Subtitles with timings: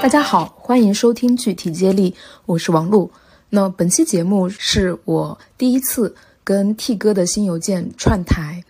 [0.00, 2.14] 大家好，欢迎收听具体接力，
[2.44, 3.10] 我是王璐。
[3.50, 8.64] 那本期节目是我第一次跟 T 哥的新邮件串台。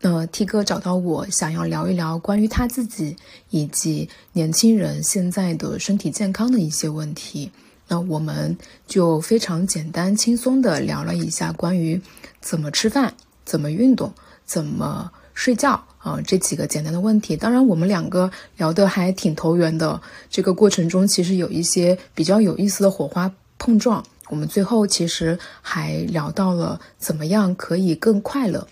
[0.00, 3.16] 那 T 哥找到我，想要聊一聊关于他自己
[3.50, 7.52] 以及年轻人现在的身体健康的一些问题。
[7.86, 8.56] 那我们
[8.86, 12.00] 就非常简单轻松的聊了一下关于
[12.40, 13.14] 怎么吃饭、
[13.44, 14.12] 怎么运动、
[14.44, 17.36] 怎么睡觉啊这几个简单的问题。
[17.36, 20.00] 当然，我们两个聊得还挺投缘的。
[20.30, 24.04] 这个过程中其实有一些比较有意思的火花碰撞。
[24.28, 28.66] 我们最后其实还聊到了怎么样可以更快乐。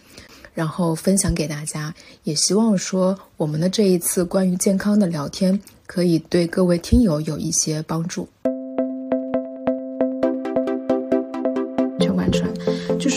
[0.52, 1.94] 然后分享给大家，
[2.24, 8.28] 也希望说我们的这一次关于健康的聊天，可以对各位听友有一些帮助。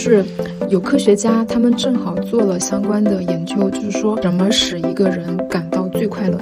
[0.04, 0.22] 是
[0.68, 6.38] 有科学家他们正好做了相关的研究，就是说什么使一个人感到最快乐？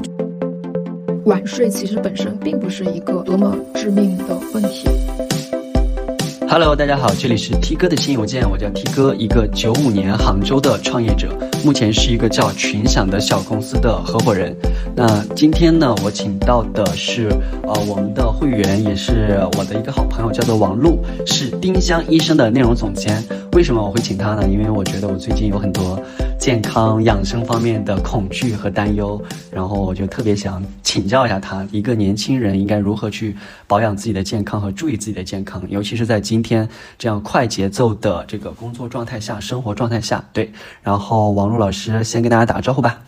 [1.25, 4.89] 晚睡其实本身并不是一个多么致命的问题。
[6.53, 14.53] Hello，大家好，这里是 T 哥的新邮件，我叫 T 哥，一个九五年杭州的创业者，目前是一个叫群享的小公司的合伙人。
[14.93, 17.29] 那今天呢，我请到的是
[17.63, 23.23] 呃我们的会员，也是我的一个好朋友，叫做王璐，是丁香医生的内容总监。
[23.53, 24.45] 为什么我会请他呢？
[24.45, 25.97] 因为我觉得我最近有很多。
[26.41, 36.67] 健康养生方面的恐惧和担忧，然后我就特别想请教一下他，一个年轻人应该如何去保养自己的健康和注意自己的健康，尤其是在今天
[36.97, 40.25] 这样快节奏的这个工作状态下、生活状态下。
[40.33, 42.99] 对，然后王璐老师先跟大家打个招呼吧。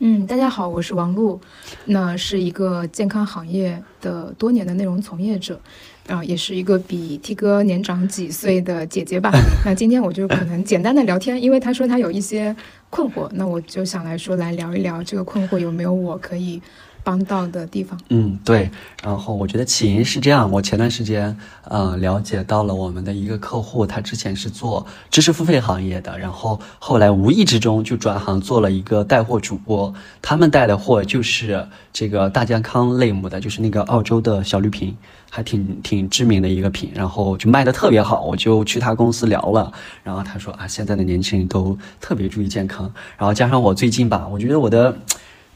[0.00, 1.40] 嗯，大家好，我是王璐，
[1.86, 5.58] 那是一个健康行业的多年的内容从业者，
[6.06, 9.30] 啊，也是一个比 T 哥年长几岁的姐姐吧。
[9.64, 12.54] 那今天我就可能简单的聊天，因为他说他有一些
[12.88, 16.60] 困惑，那我就想来说来聊一聊这个困惑有没有我可以。
[17.02, 18.70] 帮到的地方，嗯，对。
[19.02, 29.92] 然后我觉得起因是这样，我前段时间，呃，了解到了我们的一个客户，他之前是做知识付费行业的，然后后来无意之中就转行做了一个带货主播。
[30.20, 34.94] 他们带的货就是这个大健康类目的，就是那个澳洲的小绿瓶，
[35.30, 38.22] 还挺挺知名的一个品，然后就卖的特别好。
[38.22, 39.72] 我就去他公司聊了，
[40.04, 44.94] 然后他说啊，现在的年轻人都特别注意健康，然后加上我最近吧，我觉得我的。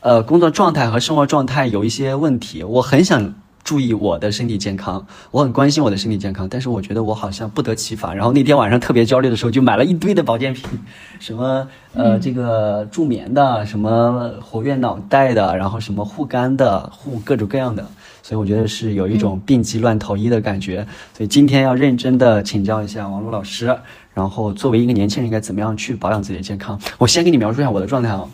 [0.05, 3.35] 呃，工作状态和生活状态有一些问题，我很想
[3.65, 8.13] 注意我的身体健康，我很关心我的身体健康，但是我觉得我好像不得其法。
[8.13, 10.69] 然后那天晚上特别焦虑的时候，就买了一堆的保健品，
[11.19, 17.83] 什么呃这个助眠的，什么活跃脑袋的，然后什么护肝的，护各种各样的。
[18.23, 20.87] 所以我觉得是有一种病急乱投医的感觉。
[21.17, 23.75] 所以今天要认真的请教一下王璐老师，
[24.13, 26.79] 然后作为一个年轻人应该怎么样去保养自己的健康？
[26.99, 28.29] 我先给你描述一下我的状态啊。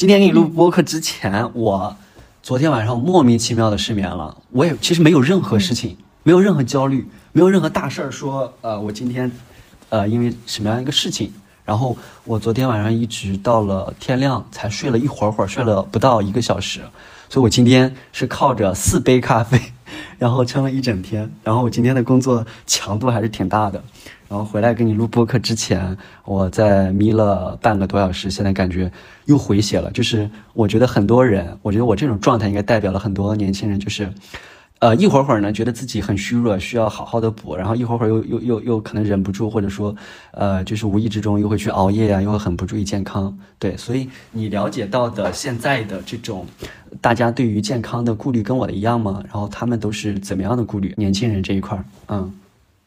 [0.00, 1.94] 今天给你录播客之前，我
[2.42, 4.34] 昨天晚上莫名其妙的失眠了。
[4.50, 9.30] 我也其实没有任何事情，没有任何焦虑，没有任何大事儿说，呃，我今天，
[9.90, 11.30] 呃，因为什么样一个事情，
[11.66, 11.94] 然后
[12.24, 16.80] 我昨天晚上一直到了天亮才睡了一会儿会儿，睡了不到一个小时，
[17.28, 19.60] 所以我今天是靠着四杯咖啡，
[20.18, 23.82] 然后撑了一整天，然后我今天的工作强度还是挺大的。
[24.28, 28.88] 然后回来给你录播客之前，我在眯了半个多小时，现在感觉
[29.24, 29.90] 又回血了。
[29.90, 34.08] 就是我觉得很多人，我觉得我这种状态应该代表了很多年轻人，就是，
[34.80, 39.94] 呃，一会儿会儿呢觉得自己很虚弱，需要好好的补，然后一会儿会儿又又又又可能忍不住，或者说，
[40.32, 43.38] 呃，就是无意之中又会去熬夜啊，又会很不注意健康。
[43.58, 46.46] 对，所以你了解到的现在的这种
[47.00, 49.22] 大家对于健康的顾虑跟我的一样吗？
[49.24, 50.94] 然后他们都是怎么样的顾虑？
[50.96, 52.32] 年轻人这一块儿，嗯。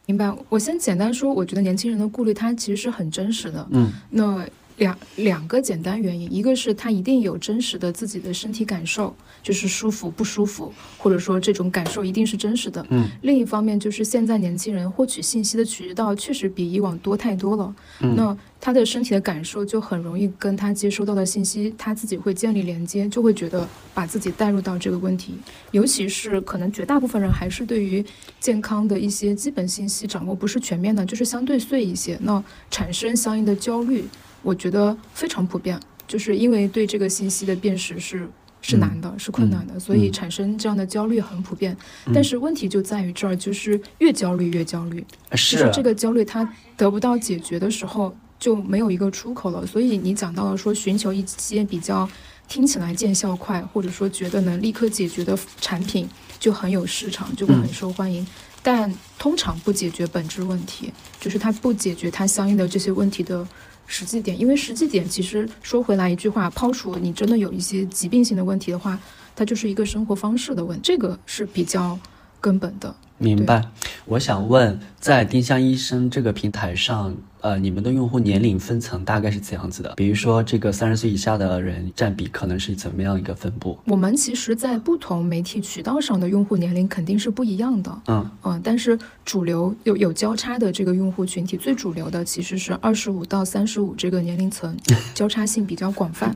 [0.08, 3.66] 明白，我先简单说，我觉得年轻人的顾虑，他其实是很真实的。
[3.70, 4.44] 嗯，那
[4.78, 9.16] 两两个简单原因，一个是他一定有真实的自己的身体感受。
[9.44, 12.84] 就是舒服不舒服，或者说这种感受一定是真实的。
[12.90, 17.76] 嗯，另一方面就是现在年轻人获取信息的渠道确实比以往多太多了。
[18.00, 25.36] 嗯，那他的身体的感受就很容易跟他接收到的信息，他自己会建立连接，就会觉得把自己带入到这个问题。
[25.72, 28.04] 尤其是可能绝大部分人还是对于
[28.40, 32.42] 健康的一些基本信息掌握不是全面的，就是相对碎一些，那
[32.72, 34.06] 产生相应的焦虑，
[34.42, 35.78] 我觉得非常普遍，
[36.08, 38.30] 就是因为对这个信息的辨识是。
[38.64, 41.76] 是难的，是困难的，所以产生这样的焦虑很普遍。
[42.14, 49.68] 但是问题就在于这儿，就是越焦虑越焦虑，是这个焦虑它得不到解决的时候，就没有一个出口了。
[49.68, 52.10] 所以你讲到了说，寻求一些比较
[52.48, 58.26] 听起来见效快，或者说觉得能立刻解决的产品，就很有市场，就会很受欢迎。
[58.66, 58.90] 但
[59.20, 60.90] 通常不解决本质问题，
[61.20, 63.46] 就是它不解决它相应的这些问题的
[63.88, 64.40] 实际点。
[64.40, 68.98] 因为实际点其实说回来一句话，抛除你真的有一些疾病性的问题的话，
[69.36, 71.98] 它就是一个生活方式的问题，这个是比较
[72.40, 72.96] 根本的。
[73.18, 73.64] 明白。
[74.06, 79.94] 我想问，在丁香医生这个平台上，呃，你们的用户年龄分层大概是怎样子的？
[79.98, 83.78] 比如说，这个三十岁以下的人占比可能是怎么样一个分布？
[83.84, 88.02] 我们其实，在不同媒体渠道上的用户年龄肯定是不一样的。
[88.08, 94.74] 嗯嗯，但是主流有有交叉的这个用户群体，最主流的其实是二十五到三十五这个年龄层，
[95.14, 96.34] 交叉性比较广泛。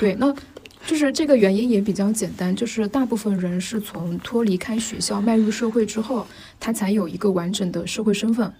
[0.00, 0.34] 对，那。
[0.86, 6.26] 就是这个原因也比较简单，就是大部分人是从脱离开学校迈入社会之后，
[6.58, 8.50] 他才有一个完整的社会身份。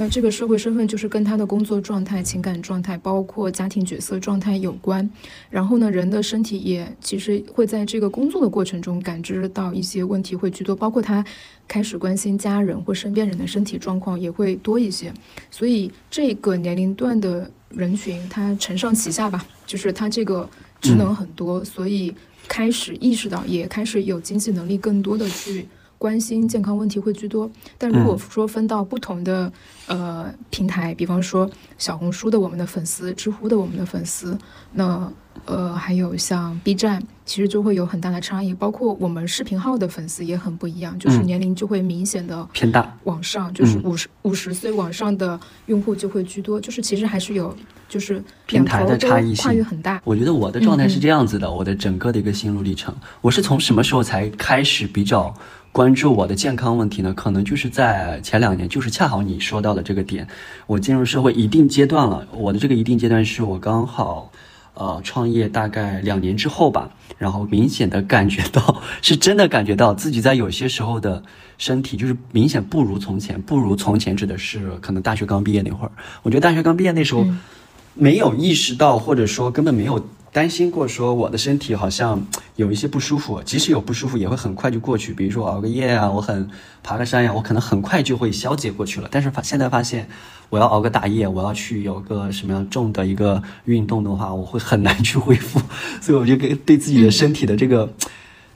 [0.00, 5.10] 那这个社会身份就是跟他的工作状态、情感状态，包括家庭角色状态有关。
[5.50, 11.24] 然后呢，人的身体也其实会在这个工作的过程中感知到一些问题会居多，包括他
[11.66, 15.12] 开始关心家人或身边人的身体状况也会多一些。
[15.50, 20.48] 所以这个年龄段的人群，他承上启下吧，就是他这个。
[20.80, 22.14] 职能很多，所以
[22.46, 25.66] 开始意识到，也开始有经济能力，更多的去
[25.98, 27.50] 关心健康问题会居多。
[27.76, 29.52] 但如果说分到不同的
[29.86, 34.38] 呃平台，比方说小红书的我们的粉丝，知乎的我们的粉丝，
[34.72, 35.12] 那。
[35.44, 47.56] 呃，还有像 B 站，其实就会有很大的差异，包括我们视频号的粉丝也很不一样，就是年龄就会明显的偏大，往上就是五十五十岁往上的用户就会居多，就是其实还是有
[47.88, 49.44] 就是平台的差异性。
[49.44, 50.02] 跨越很大。
[50.02, 55.32] 我觉得我的状态是这样子的，我的整个的一个心路历程，我是从什么时候才开始比较
[55.72, 57.14] 关注我的健康问题呢？
[57.14, 60.26] 可能就是在前两年，就是恰好你说到的这个点，
[60.66, 64.30] 我进入社会一定阶段了，我的这个一定阶段是我刚好。
[64.74, 66.88] 呃，创业大概两年之后吧，
[67.18, 71.20] 然后明显的感觉到，是真的感觉到自己在有些时候的
[71.56, 75.90] 身体就是明显不如从前，不如从前指的是可能大学刚毕业那会儿，
[76.22, 77.26] 我觉得大学刚毕业那时候
[77.94, 80.06] 没有意识到，或者说根本没有。
[80.38, 82.24] 担心过说我的身体好像
[82.54, 85.12] 有一些不舒服， 即使有不舒服也会很快就过去。
[85.12, 86.48] 比如说熬个夜啊，我很
[86.80, 89.08] 爬个山呀，我可能很快就会消解过去了。
[89.10, 90.08] 但是发现在发现，
[90.48, 95.60] 我要熬个大夜，我要去有个什么样重的一个运动的话，我会很难去恢复。
[96.00, 97.92] 所以我就给对自己的身体的这个。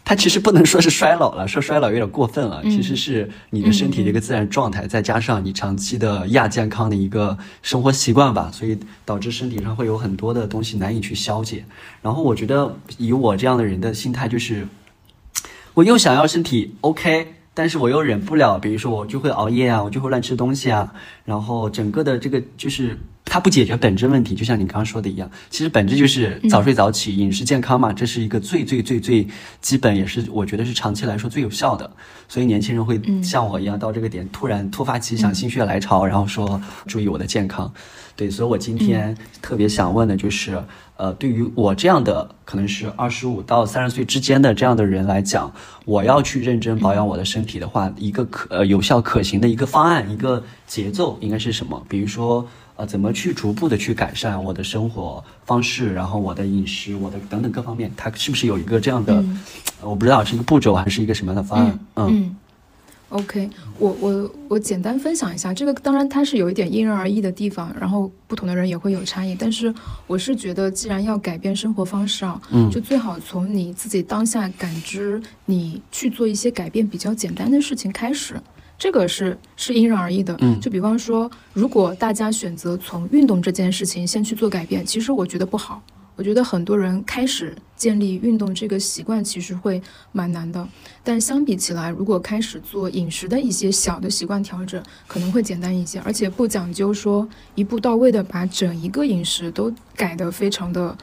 [0.04, 2.60] 它其实不能说是衰老了， 说衰老有点过分了。
[2.64, 11.64] 其实是你的身体的一个自然状态，再加上你长期的亚健康的一个生活习惯吧，所以导致身体上会有很多的东西难以去消解。
[12.02, 14.66] 然后我觉得以我这样的人的心态，就是
[15.74, 20.92] 我又想要身体 OK，但是我又忍不了，比如说我就会熬夜啊，我就会乱吃东西啊，
[21.24, 22.98] 然后整个的这个就是。
[23.32, 29.26] 它不解决本质问题，就像你刚刚说的一样，其实本质就是早睡早起、饮食健康嘛，这是一个最最最最
[29.62, 31.90] 基本，也是我觉得是长期来说最有效的。
[32.28, 37.72] 所以年轻人会像我一样到这个点，突然突发奇想、心血来潮，然后说注意我的健康。
[38.14, 40.62] 对，所以我今天特别想问的就是，
[40.98, 45.50] 呃，对于我这样的可能是二十五到三十岁之间的这样的人来讲，
[45.86, 51.82] 我要去认真保养我的身体的话，一个可呃有效可行的一个方案、一个节奏应该是什么？
[51.88, 52.46] 比如说。
[52.82, 59.24] 呃，怎么去逐步的去改善我的生活方式，然后我的饮食，我的等等各方面，它是不是有一个这样的？
[59.80, 61.78] 我不知道是一个步骤还是一个什么样的方案。
[61.94, 62.34] 嗯
[63.10, 63.48] ，OK，
[63.78, 69.72] 我我我简单分享一下，这个当然它是有一点因人而异的地方，然后不同的人也会有差异，但是
[70.08, 78.34] 我是觉得，既然要改变生活方式啊，嗯，就最好从你自己当下感知，你去做一些改变比较简单的事情开始。
[78.82, 85.80] 这个是是因人而异的，嗯，就比方说，如果大家选择从运动这件事情先去做改变，其实我觉得不好。
[86.16, 90.66] 我觉得很多人开始建立运动这个习惯，其实会蛮难的。
[91.04, 100.98] 但相比起来，如果开始做饮食的一些小的习惯调整，可能会简单一些，而且不讲究说一步到位的把整一个饮食都改得非常的。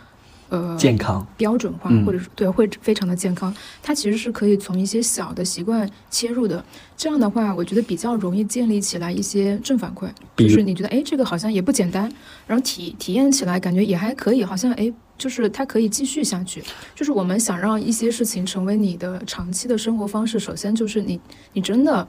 [0.49, 3.53] 呃，健康标准化，或者是对，会非常的健康。
[3.83, 6.63] 它其实是可以从一些小的习惯切入的。
[6.97, 12.11] 这样的话，我觉得比较容易建立起来一些正反馈，就是你觉得，哎，这个好像也不简单，
[12.47, 16.63] 然后体体验起来感觉也还可以，好像，哎，就是它可以继续下去。
[16.95, 21.19] 就是我们想让一些事情成为你的长期的生活方式，首先就是你，
[21.53, 22.07] 你真的。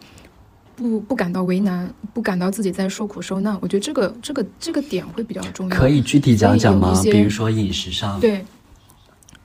[0.80, 5.76] 不不感到为难，不感到自己在受苦受难，我觉得这个这个这个点会比较重要。
[5.76, 6.99] 可以具体讲讲吗？
[7.04, 8.18] 比如说饮食上。
[8.18, 8.42] 对，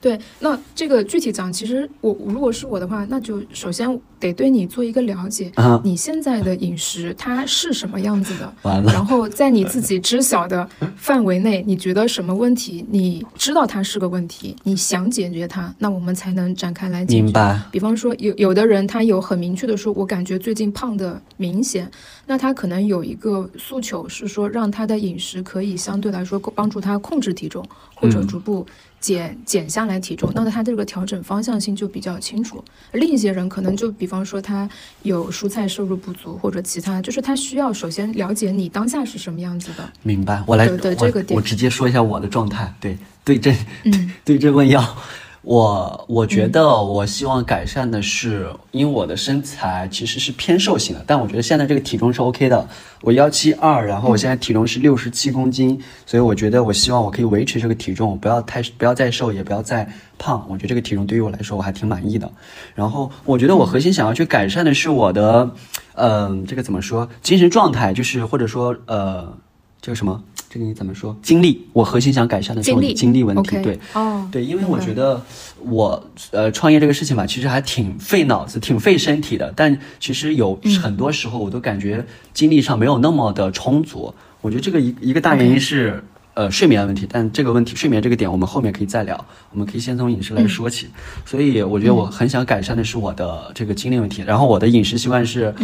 [0.06, 17.24] 对，那这个具体讲，其实我如果是我的话，那就首先得对你做一个了解，啊你现在的饮食它是什么样子的，完了然后在你自己知晓的范围内，你觉得什么问题，你知道它是个问题，你想解决它，那我们才能展开来解决。
[17.24, 17.60] 明白。
[17.72, 21.90] 比方说，有有的人他有很明确的说，我感觉最近胖的明显，
[22.28, 28.64] 那他可能有一个诉求是说，让他的饮食可以相对来说帮助他控制体重，或者嗯逐步
[29.06, 32.64] 减、减下来体重，那他这个调整方向性就比较清楚。
[32.94, 34.68] 另一些人可能就比方说他
[35.04, 39.88] 有蔬菜摄入不足或者其他，就是他需要首先了解你当下是什么样子的。
[40.02, 42.74] 明白，我来，对对我这个点我直接说一下我的状态。
[42.80, 44.98] 对对症，嗯 对症问药。
[45.46, 52.68] 我我觉得我希望改善的是，因为我的身材其实是偏瘦型的，但我觉得现在这个体重是 OK 的。
[53.02, 59.88] 我幺七二，然后我现在体重是六十七公斤，所以我觉得我希望我可以维持这个体重，不要太不要再瘦，也不要再
[60.18, 60.44] 胖。
[60.50, 62.28] 我觉得这个体重对于我来说我还挺满意的。
[62.74, 65.48] 然后我觉得我核心想要去改善的是我的，
[65.94, 67.08] 嗯、这个怎么说？
[67.22, 69.32] 精神状态，就是或者说呃，
[69.80, 70.24] 这个什么？
[70.56, 71.14] 这个你怎么说？
[71.22, 73.62] 精力，我核心想改善的是我的精力问题。
[73.62, 75.22] 对，哦，对，因为我觉得
[75.60, 79.52] 我呃创业这个事情吧，其实还挺费脑子、挺费身体的。
[79.54, 84.16] 但其实有嗯很多时候，我都感觉精力上没有那么的充足。
[84.40, 86.02] 我觉得这个一一个大原因是。
[86.36, 90.90] 呃，睡眠的问题，但这个问题睡眠这个点我们后面可以再聊，我们可以先从饮食来说起。
[91.26, 95.56] 所以我觉得我很想改善的是我的这个精力问题，然后我的饮食习惯是，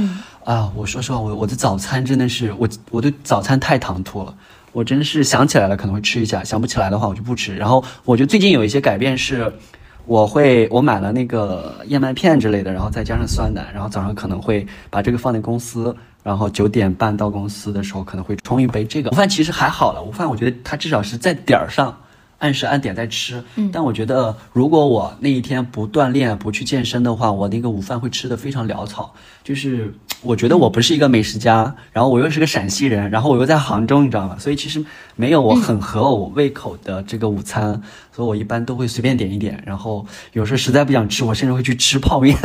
[0.45, 4.33] 啊，我说实话，我我的早餐真的是我我的早餐太唐突了。
[4.71, 7.55] 我真是想起来了可能会吃一下，想不起来的话我就不吃。
[7.55, 9.51] 然后我觉得最近有一些改变是，
[10.05, 19.09] 我会我买了那个燕麦片之类的，然后再加上酸奶，然后早上可能会把这个放在公司，然后九点半到公司的时候可能会冲一杯这个。
[19.11, 21.97] 午饭其实还好了，午饭我觉得它至少是在点儿上。
[22.39, 29.13] 按时按点在吃，嗯但我觉得如果我那一天不锻炼、不去健身的话，我那个午饭会吃的非常潦草。
[29.43, 34.35] 就是我觉得我不是一个美食家，然后我又是个陕西人，然后我又在杭州，你知道吗？
[34.37, 34.83] 所以其实
[35.15, 42.37] 没有我很合我胃口的这个午餐，所以我一般都会随便点一点，然后有时候实在不想吃，我甚至会去吃泡面。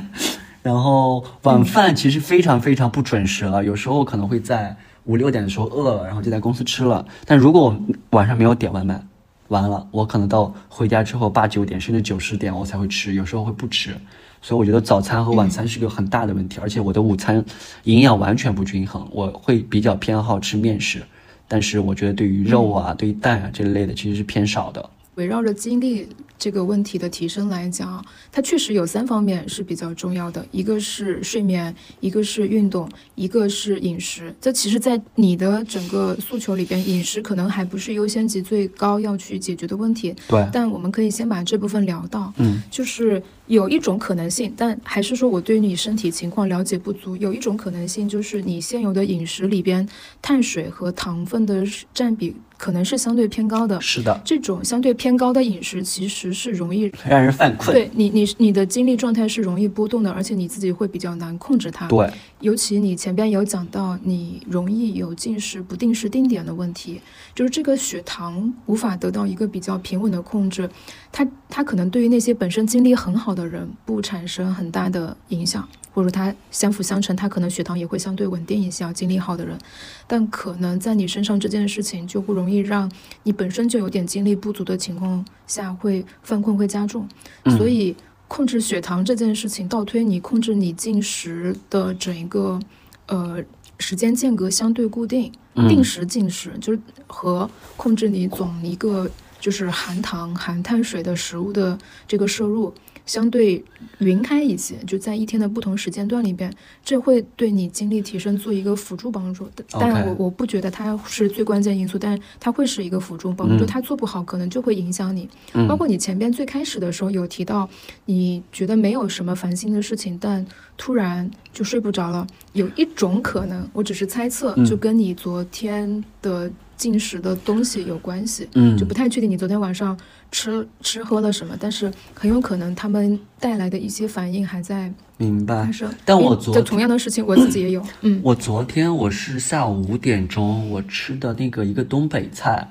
[0.62, 7.04] 然后晚饭其实非常非常不准时了，有时候可能会在五六点的时候饿了，然后就在公司吃了。
[7.24, 7.80] 但如果我
[8.10, 9.02] 晚上没有点外卖，
[9.48, 13.96] 完了，我可能到回家之后八九点甚至九十点我才会吃，有时候会不吃。
[14.40, 17.44] 所以我觉得早餐和晚餐是个很大的问题，而且我的午餐
[17.84, 21.02] 营养完全不均衡，我会比较偏好吃面食，
[21.46, 24.90] 但是我觉得对于肉啊、对于蛋啊这类的其实是偏少的。
[25.16, 34.34] 围绕着精力这个问题的提升来讲，它确实有三方面是比较重要的，一个是睡眠，一个是运动，一个是饮食。
[34.40, 40.14] 这其实，在你的整个诉求里边，饮食可能还不是优先级最高要去解决的问题。
[40.28, 47.16] 对，但我们可以先把这部分聊到，嗯，就是有一种可能性，但还是说我对你身体情况了解不足。
[47.16, 49.86] 有一种可能性就是你现有的饮食里边，
[50.22, 53.80] 碳水和糖分的占比可能是相对偏高的。
[53.80, 57.74] 是的，这种相对偏高的饮食其实是容易让人犯困。
[57.74, 61.86] 对你，你你的精力状态是容易波动的，而且你自己会比较难控制它。
[61.88, 67.00] 对，尤其你前边有讲到，你容易有进食不定时定点的问题，
[67.34, 70.68] 就是这个血糖无法得到一个比较平稳的控制，
[71.12, 75.68] 它它可能对于那些本身精力很好的人不产生很大的影响，
[75.98, 79.58] 或者说它相辅相成，他可能血糖也会相对稳定一些，精力好的人，
[80.06, 82.88] 但可能在你身上这件事情就不容易让
[83.24, 87.08] 你本身就有点精力不足的情况下会犯困会加重，
[87.56, 87.96] 所以。
[88.30, 92.60] 控制血糖这件事情，倒推你控制你进食的整一个
[93.06, 93.42] 呃
[93.78, 95.66] 时间间隔相对固定，嗯。
[95.66, 102.72] 定时进食，就是和控制你总一个就是含糖含碳水的食物的这个摄入
[103.06, 103.64] 相对
[103.98, 106.52] 匀开一些，就在一天的不同时间段里边，
[106.84, 109.48] 这会对你精力提升做一个辅助帮助。
[109.70, 113.54] 但我我不觉得它是最关键因素，但它会是一个辅助帮助。
[113.54, 115.28] 嗯就它做不好，可能就会影响你。
[115.54, 117.68] 嗯包括你前边最开始的时候有提到，
[118.04, 120.44] 你觉得没有什么烦心的事情，但
[120.76, 122.26] 突然就睡不着了。
[122.52, 128.48] 有一种可能，我只是猜测，嗯就跟你昨天的进食的东西有关系。
[128.54, 129.94] 嗯就不太确定你昨天晚上
[130.32, 135.72] 吃吃喝了什么，但是很有可能他们带来的一些反应还在明白发。
[135.72, 135.92] 生。
[136.04, 142.66] 但我昨天同样的事情我自己也有， 嗯，我昨天我是下午五点钟，我吃的那个一个东北菜，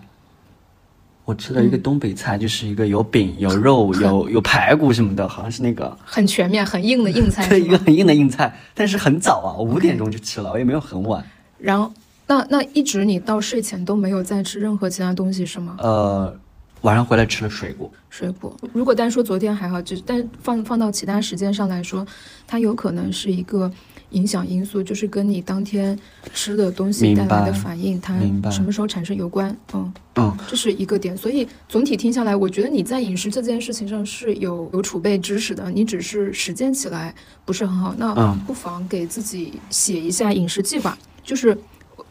[1.25, 7.59] 我吃了一个东北菜，就是一个有饼、有肉、有有排骨什么的，好像是那个很全面、很硬的硬菜 对？
[7.59, 11.21] 一个很硬的硬菜，但是很早啊，我五点钟就吃了，我也没有很晚。
[11.59, 11.91] 然后
[12.27, 15.77] 那那一直你到睡前都没有再吃任何其他东西是吗？
[15.79, 16.38] 呃，
[16.81, 17.89] 晚上回来吃了水果。
[18.10, 22.05] 水果，如果单说昨天还好，就但放放到其他时间上来说，
[22.46, 23.72] 它有可能是一个
[24.10, 25.98] 影响因素，就是跟你当天
[26.34, 28.17] 吃的东西带来的反应，它
[28.50, 29.55] 什么时候产生有关。
[29.74, 31.15] 嗯嗯，这是一个点。
[31.15, 37.13] 所以总体听下来，我觉得你在饮食这件事情上是有有储备知识的，你只是实践起来
[37.46, 37.93] 不是很好。
[37.98, 41.55] 那不妨给自己写一下饮食计划，就是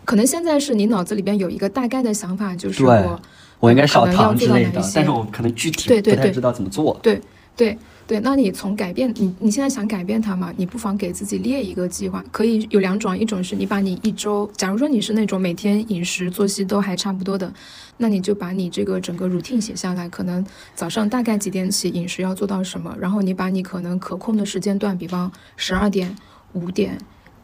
[0.07, 3.21] 可能现在是你脑子里边有一个大概的想法，就是我。
[3.59, 6.95] 我应该少糖之类的，但是我可能具体不太知道怎么做。
[7.03, 7.19] 对
[7.57, 10.53] 对对，那你从改变你你现在想改变它嘛？
[10.59, 17.51] 你不妨给自己列一个计划，可以有两种，一种是你把你一周，假如说你是那种每天饮食作息都还差不多的，
[17.97, 20.45] 那你就把你这个整个 routine 写下来，可能
[20.75, 26.15] 早上大概几点起，饮食要做到什么，然后你把你可能可控的时间段，比方十二点、
[26.53, 26.99] 五点、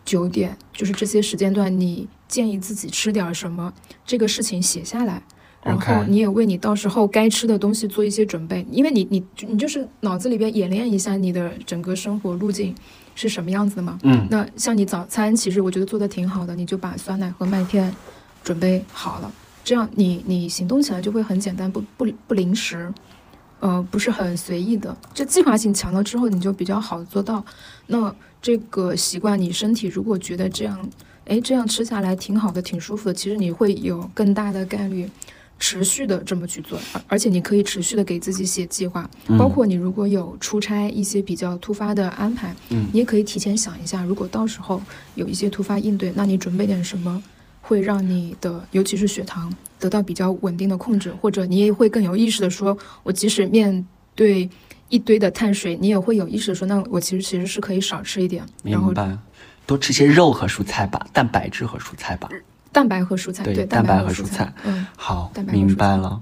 [0.04, 3.72] 九点，就是这些时间段，你建议自己吃点什么，
[4.04, 5.22] 这个事情写下来。
[5.64, 12.74] 然后你也为你到时候该吃的东西做一些准备，因为你你你就是脑子里边演练一下你的整个生活路径
[13.14, 13.96] 是什么样子的嘛。
[14.02, 14.26] 嗯。
[14.28, 17.94] 那像你早餐，其实我觉得做的挺好的，你就把酸奶和麦片
[18.42, 19.32] 准备好了，
[19.62, 22.92] 这样你你行动起来就会很简单，不不不临时，
[23.60, 24.96] 呃，不是很随意的。
[25.14, 27.44] 这计划性强了之后，你就比较好做到。
[27.86, 30.86] 那这个习惯，你身体如果觉得这样，
[31.24, 35.08] 哎，这样吃下来挺好的，挺舒服的，其实你会有更大的概率。
[35.64, 39.08] 持续的这么去做，而而且你可以持续的给自己写计划，
[39.38, 44.82] 包括你如果有出差一些比较突发的安排，嗯，你也可以提前想一下，如果到时候
[45.14, 47.22] 有一些突发应对，那你准备点什么，
[47.60, 54.50] 会让你的尤其是血糖得到比较稳定的控制，或者你也会更有意识的说，我即使面对
[54.92, 59.16] 一堆的碳水，你也会有意识的说，那我其实其实是可以少吃一点，明白，
[59.64, 62.28] 多吃些肉和蔬菜吧，蛋白质和蔬菜吧。
[62.70, 66.20] 蛋白和蔬菜，对蛋白和蔬菜，嗯，好，明白了。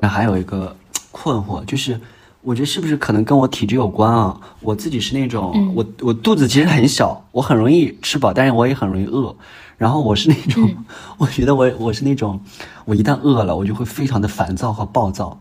[0.00, 0.76] 那还有一个
[1.10, 2.00] 困惑，就是
[2.42, 4.38] 我觉得是不是可能跟我体质有关啊？
[4.60, 9.34] 我自己是那种，我我肚子其实很小，我很容易吃饱，但是我也很容易饿。
[9.78, 10.76] 然后我是那种，
[11.18, 12.40] 我觉得我我是那种，
[12.84, 15.40] 我一旦饿了，我就会非常的烦躁和暴躁。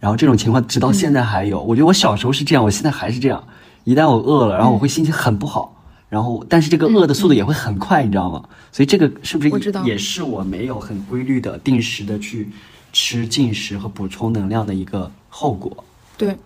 [0.00, 3.44] 然后这种情况直到现在还有，我觉得我小时候是这样，我现在还是这样。
[3.84, 5.76] 一旦我饿了，然后我会心情很不好，
[6.08, 8.42] 然后但是这个饿的速度也会很快，你知道吗？
[8.72, 12.50] 所以这个是不是也是我没有很规律的、定时的去
[12.92, 15.84] 吃进食和补充能量的一个后果？
[16.26, 16.36] 对。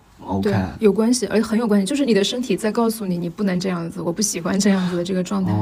[0.41, 5.53] 对，有关系，而且很有关系，就是你的身体在告诉你，你不能这样子，我不喜欢这样子的这个状态。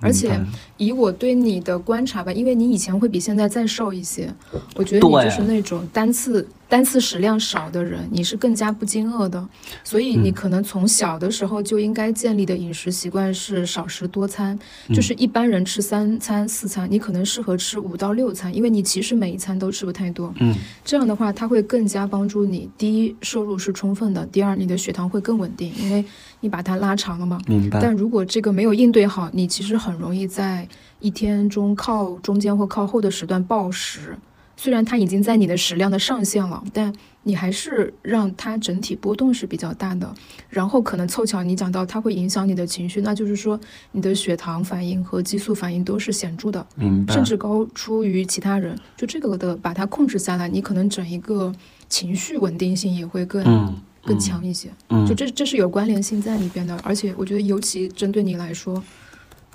[0.00, 0.38] 而且
[0.76, 4.32] 以我对你的观察吧，因为你以前会比现在再瘦一些，
[4.76, 6.46] 我觉得你就是那种单次。
[6.68, 9.46] 单次食量少的人，你是更加不惊饿的，
[9.84, 20.34] 所以你可能从小的时候就应该建立的饮食习惯是少食多餐，就是一般人吃三餐四餐，你可能适合吃五到六餐，因为你其实每一餐都吃不太多。
[20.40, 22.68] 嗯，这样的话，它会更加帮助你。
[22.76, 26.04] 第一，摄入是充分的；第二，你的血糖会更稳定，因为
[26.40, 27.38] 你把它拉长了嘛。
[27.46, 27.78] 明白。
[27.80, 30.66] 但如果这个没有应对好，你其实很容易在
[31.00, 34.16] 一天中靠中间或靠后的时段暴食。
[34.56, 36.92] 虽然它已经在你的食量的上限了，但
[37.24, 40.14] 你还是让它整体波动是比较大的。
[40.48, 43.58] 然后可能凑巧你讲到它会影响你的情绪，那就是说
[43.92, 46.64] 你的血糖反应和激素反应都是显著的，
[47.08, 48.78] 甚至高出于其他人。
[48.96, 51.52] 就这个的把它控制下来，你可能整一个
[51.88, 54.68] 情绪稳定性也会更更强一些。
[54.90, 58.82] 嗯就这这是有关联性在里边的，而且我觉得尤其针对你来说。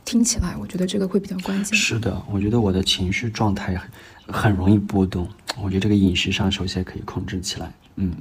[0.06, 1.78] 听起来，我觉得这个会比较关键。
[1.78, 5.28] 是的，我觉得我的情绪状态很很容易波动。
[5.62, 8.16] 我觉得这个饮食上首先可以控制起来，嗯，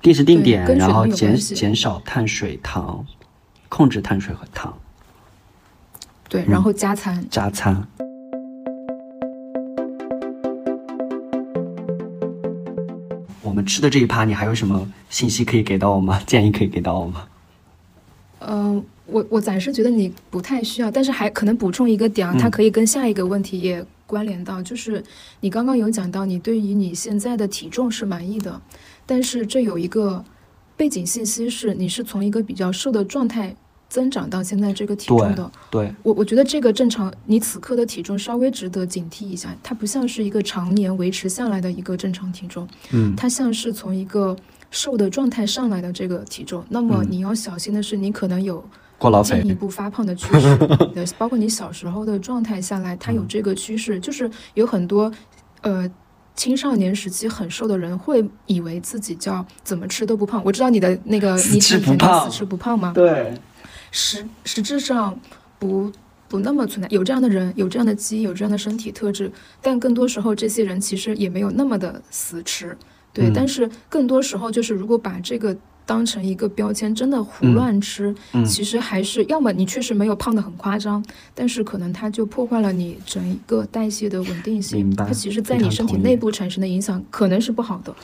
[0.00, 3.04] 定时定点，然后减减少碳水糖，
[3.68, 4.76] 控制碳水和糖。
[6.28, 7.26] 对，然后加餐。
[7.30, 7.86] 加餐。
[13.42, 16.20] 我们吃的这一趴，你还有什么信息可以给到我吗？
[16.26, 17.24] 建议可以给到我吗？
[18.40, 18.84] 嗯。
[19.10, 25.02] 我我暂时觉得你不太需要，但是还可能补充一个点，它可以跟下一个问题也关联到，就是
[25.40, 28.60] 你刚刚有讲到你对于你现在的体重是满意的，
[29.06, 30.22] 但是这有一个
[30.76, 33.56] 背景信息是你是从一个比较瘦的状态
[33.88, 35.50] 增长到现在这个体重的。
[35.70, 44.36] 对，我我觉得这个正常，你此刻的体重稍微值得警惕一下，它不像是一个常年维持下来的一个正常体重，嗯，它像是从一个
[44.70, 48.62] 瘦的状态上来的这个体重，那么你要小心的是，你可能有。
[49.22, 50.58] 进一步发胖的趋势，
[51.16, 55.10] 包括你小时候的状态下来，它有这个趋势，就是有很多，
[55.60, 55.88] 呃，
[56.34, 60.42] 青少年时期很瘦的人会以为自己叫怎么吃都不胖。
[60.44, 62.92] 我知道你的那个你吃不胖，死吃不胖吗？
[62.94, 63.34] 对。
[63.90, 65.18] 实实质上
[65.58, 65.90] 不
[66.28, 66.86] 不那么存在。
[66.90, 69.32] 有这样的人，有这样的基因，有这样的身体特质，
[69.62, 72.76] 但更多时候这些人其实也没有那么的死吃。
[73.14, 75.56] 对，嗯但是更多时候就是如果把这个
[75.88, 81.02] 当成一个标签，真的胡乱吃，嗯其实还是要么你确实没有胖的很夸张，
[81.34, 84.94] 但是可能它就破坏了你整一个代谢的稳定性。
[84.94, 87.96] 它其实在你身体内部产生的影响可能是不好的。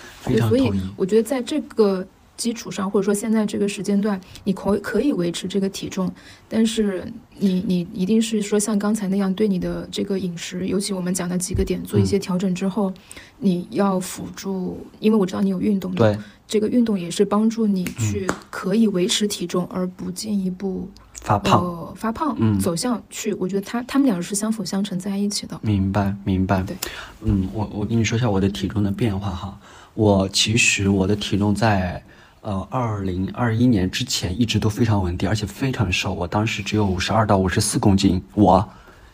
[0.48, 0.72] 所以。
[0.96, 6.10] 我觉得在这个基础上，或者说现在这个时间段，你可可以维持这个体重，
[6.48, 7.04] 但是
[7.38, 12.92] 你你一定是说像刚才那样对你的这个饮食，尤其我们讲的几个点做一嗯些调整之后，
[13.38, 20.88] 你要辅助，因为我知道你有运动的，对，这个运动也是帮助你去可以维持体重，而不进一步
[21.22, 21.60] 发胖。
[21.60, 25.58] 呃发胖，嗯走向去，我觉得他他们俩是相辅相成在一起的。
[25.62, 26.62] 明白，明白。
[26.62, 26.76] 对，
[27.22, 29.58] 嗯，我我跟你说一下我的体重的变化哈。
[29.94, 32.02] 我其实我的体重在
[32.42, 36.12] 呃二零二一年之前一直都非常稳定，而且非常瘦。
[36.12, 38.68] 我当时只有五十二到五十四公斤，我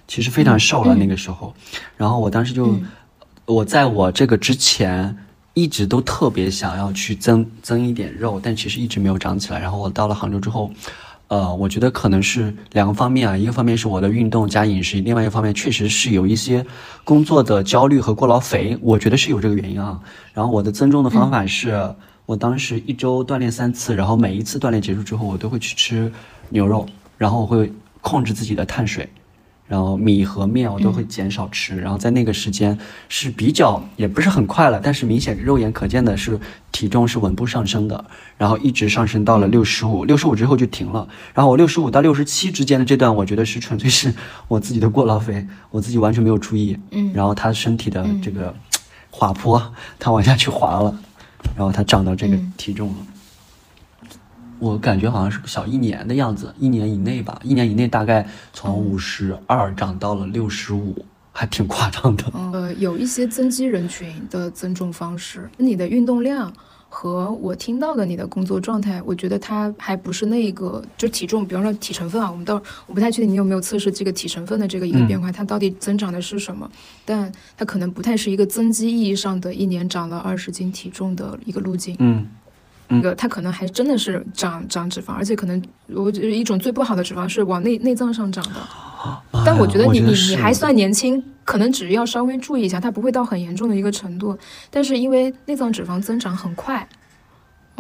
[0.09, 1.55] 其实非常瘦了、嗯那个时候。
[1.97, 2.87] 然后我当时就，嗯
[3.45, 5.17] 我在我这个之前。
[5.55, 9.59] 一直都特别想要去增增一点肉，但其实一直没有长起来。
[9.59, 10.71] 然后我到了杭州之后，
[11.29, 16.65] 呃，我觉得可能是两个方面啊，一个方面是我的运动加饮食，另外一方面确实是有一些
[17.05, 20.01] 工作的焦虑和过劳肥，我觉得是有这个原因啊。
[20.33, 21.95] 然后我的增重的方法是，
[22.27, 26.13] 我当时一周锻炼三次，然后每一次锻炼结束之后，我都会去吃
[26.49, 26.87] 牛肉，
[27.19, 29.09] 然后我会控制自己的碳水。
[29.71, 32.77] 然后米和面我都会减少吃，然后在那个时间
[33.09, 36.37] 是比较也不是很快了，但是明显肉眼可见的是
[36.73, 38.05] 体重是稳步上升的，
[38.37, 41.07] 然后一直上升到了六十五，六十五之后就停了。
[41.33, 44.13] 然后我六十五到六十七之间的这段，我觉得是纯粹是
[44.49, 46.77] 我自己的过劳肥，我自己完全没有注意。
[46.91, 48.53] 嗯然后他身体的这个
[49.09, 50.99] 滑坡，他往下去滑了，
[51.57, 52.97] 然后他长到这个嗯体重了。
[54.61, 60.95] 我感觉好像是个小一年的样子，一年以内吧，一年以内大概从五十二长到了六十五，
[61.33, 62.25] 还挺夸张的。
[62.35, 66.53] 呃，有一些增肌人群的增重方式，你的运动量
[66.89, 76.71] 和我听到的你的工作状态，我觉得它还不是那个，就体重，比方说体成分啊，我们到我不太确定你有没有测试这个体成分的这个一个嗯变化，它到底增长的是什么，
[77.05, 81.97] 但它可能不太是一个增肌意义上的一年长了二十斤体重的一个路径。
[82.01, 82.27] 嗯
[82.91, 85.63] 那个它可能还真的是长长脂肪，而且可能
[85.95, 88.61] 我觉得一种最不好的脂肪是往内内脏上长的。
[89.45, 94.37] 但我觉得你你你还算年轻，可能只要稍微注意一下，它不会到很严重的一个程度。
[94.71, 96.87] 但是因为内脏脂肪增长很快，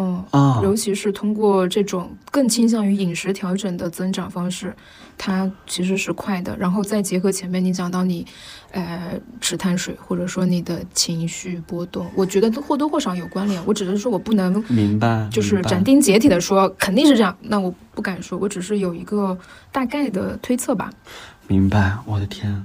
[0.00, 4.74] 嗯，啊，尤其是通过这种更倾向于饮食调整的增长方式，
[5.18, 6.56] 它其实是快的。
[6.56, 8.26] 然后再结合前面你讲到你，
[8.70, 13.62] 呃，吃碳水或者说你的情绪波动，我觉得或多或少有关联。
[13.66, 19.36] 我只是说我不能明白，就是斩钉截铁的说肯定是这样，那我不敢说，我只是有一个
[19.70, 20.90] 大概的推测吧。
[21.46, 22.64] 明白，我的天，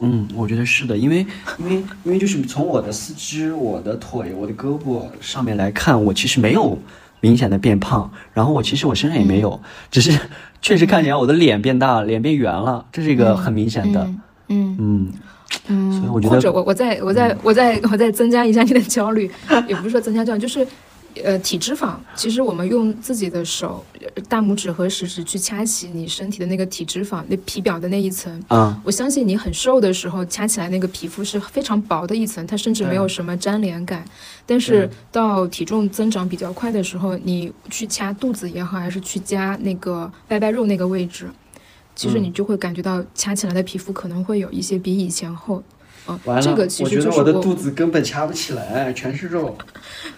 [0.00, 1.26] 嗯，我觉得是的，因为
[1.58, 6.78] 因为因为就是从我的四肢、我的腿、我的胳膊上面来看，我其实没有
[7.20, 10.18] 明显的变胖，然后我其实我身上也没有， 只是
[10.60, 14.06] 确实看起来我的脸变大了，脸变圆了，这是一个很明显的，
[14.48, 15.12] 嗯嗯。
[15.68, 19.30] 嗯，所以我觉得或者我我再我再我再我再增加一下你的焦虑，
[19.68, 20.66] 也不是说增加焦虑，就是。
[21.24, 34.04] 呃，体脂肪，其实我们用自己的手，呃大拇指和食指去掐起你身体的那个体脂肪，那皮表的那一层，啊，我相信你很瘦的时候，掐起来那个皮肤是非常薄的一层，它甚至没有什么粘连感。
[34.44, 41.30] 但是到体重增长比较快的时候，你去掐肚子也好，还是去夹那个拜拜肉那个位置，
[41.94, 42.24] 其实嗯。
[42.24, 45.62] 你就会感觉到掐起来的皮肤可能会有一些比以前厚。
[46.08, 49.56] 嗯、完了，这个其我实就是觉得我的肚子根本掐不起来，全是肉，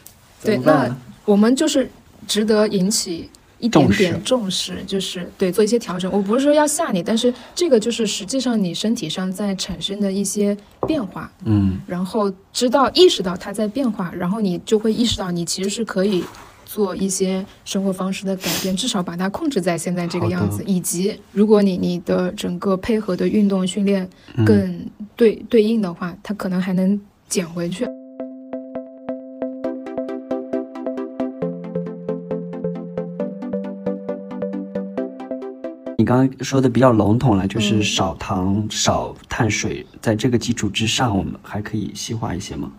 [0.05, 0.08] 怎
[0.43, 1.91] 对，那我们就是
[2.27, 6.11] 值得引起一点重视点重视，就是对做一些调整。
[6.13, 16.23] 我不是说要吓你，但是这个就是实际上你身体上在产生的一些变化，嗯然后知道意识到它在变化，然后你就会意识到你其实是可以
[16.65, 20.63] 做一些生活方式的改变，至少把它控制在现在这个样子。
[20.65, 27.85] 以及如果你你的整个配合的运动训练嗯更对、对应的话，它可能还能减回去。
[36.01, 42.71] 你刚刚说的比较笼统了，就是嗯少糖、少碳水，在这个基础之上，我们还可以细化一些吗？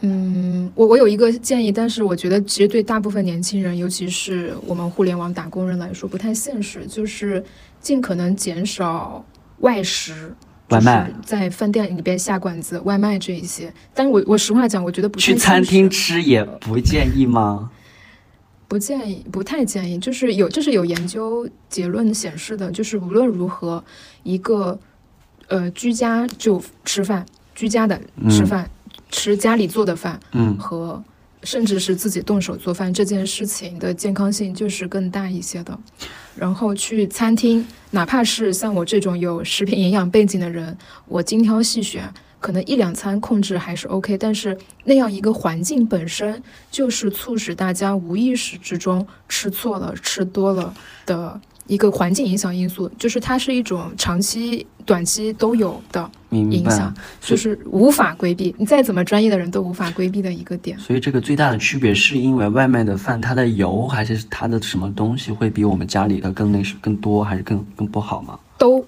[0.00, 7.44] 嗯，我我有一个建议，但是我觉得其实对大部分年轻人，尤其是我们互联网打工人来说不太现实，就是
[7.78, 9.22] 尽可能减少
[9.58, 10.34] 外食。
[10.70, 17.70] 外卖在饭店里边下馆子、外卖这一些，但是我我实话讲，我觉得不去餐厅吃也不建议吗？
[18.70, 19.98] 不建议，不太建议。
[19.98, 23.82] 就是有，这是有研究结论显示的，就是无论如何，
[24.22, 24.78] 一个
[25.48, 28.70] 呃居家就吃饭，居家的吃饭，
[29.10, 31.02] 吃家里做的饭，嗯和
[31.42, 35.76] 甚至是自己动手做饭这件事情的健康性就是更大一些的。
[36.36, 40.78] 然后去餐厅，哪怕是像我这种有食品营养背景的人，
[41.08, 42.08] 我精挑细选，
[42.40, 44.18] 可能一两餐控制还是 OK。
[44.18, 50.74] 但是那样一个环境本身就是促使大家无意识之中吃错了、吃多了
[51.06, 58.52] 的一个环境影响因素，就是它是一种长期、短期都有的影响，就是无法规避。
[58.58, 60.76] 你再怎么专业的人都无法规避的一个点。
[60.80, 68.36] 所以这个最大的区别是因为外卖的饭它的油还是它的什么东西会比我们家里的更那是更多还是更更不好吗？
[68.58, 68.84] 都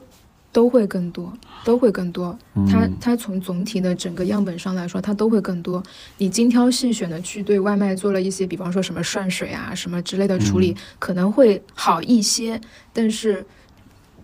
[0.52, 1.32] 都会更多，
[1.64, 2.38] 都会更多。
[2.70, 5.82] 它嗯它从总体的整个样本上来说，它都会更多。
[6.18, 12.60] 你精挑细选的去对外卖做了一些，比方说什么涮水啊什么之类的处理，可能会好一些。
[12.92, 13.44] 但是，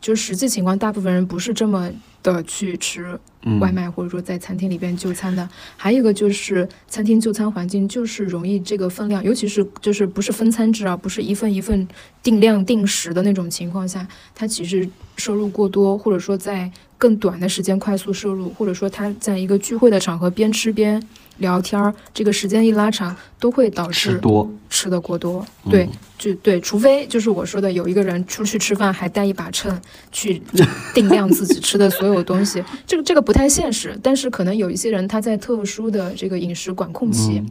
[0.01, 1.91] 就实际情况，大部分人不是这么
[2.22, 5.48] 的去吃嗯，外卖，或者说在餐厅里边就餐的。
[5.76, 11.87] 还有一个就是餐厅就餐环境就是容易这个分量，尤其是就是不是分餐制啊，不是一份一份
[12.22, 21.00] 定量定时的那种情况下，它其实摄入过多，或者说在更短的时间快速摄入，或者说他在一个聚会的场合边吃边
[21.38, 25.44] 聊天儿，这个时间一拉长，都会导致吃多，吃的过多。
[25.70, 29.81] 对嗯，就对，除非就是我说的，有一个人出去吃饭还带一把秤
[30.12, 30.42] 去
[30.94, 33.98] 定量自己吃的所有东西，这个这个不太现实。
[34.03, 37.51] 但是可能有一些人他在特殊的这个饮食管控期，嗯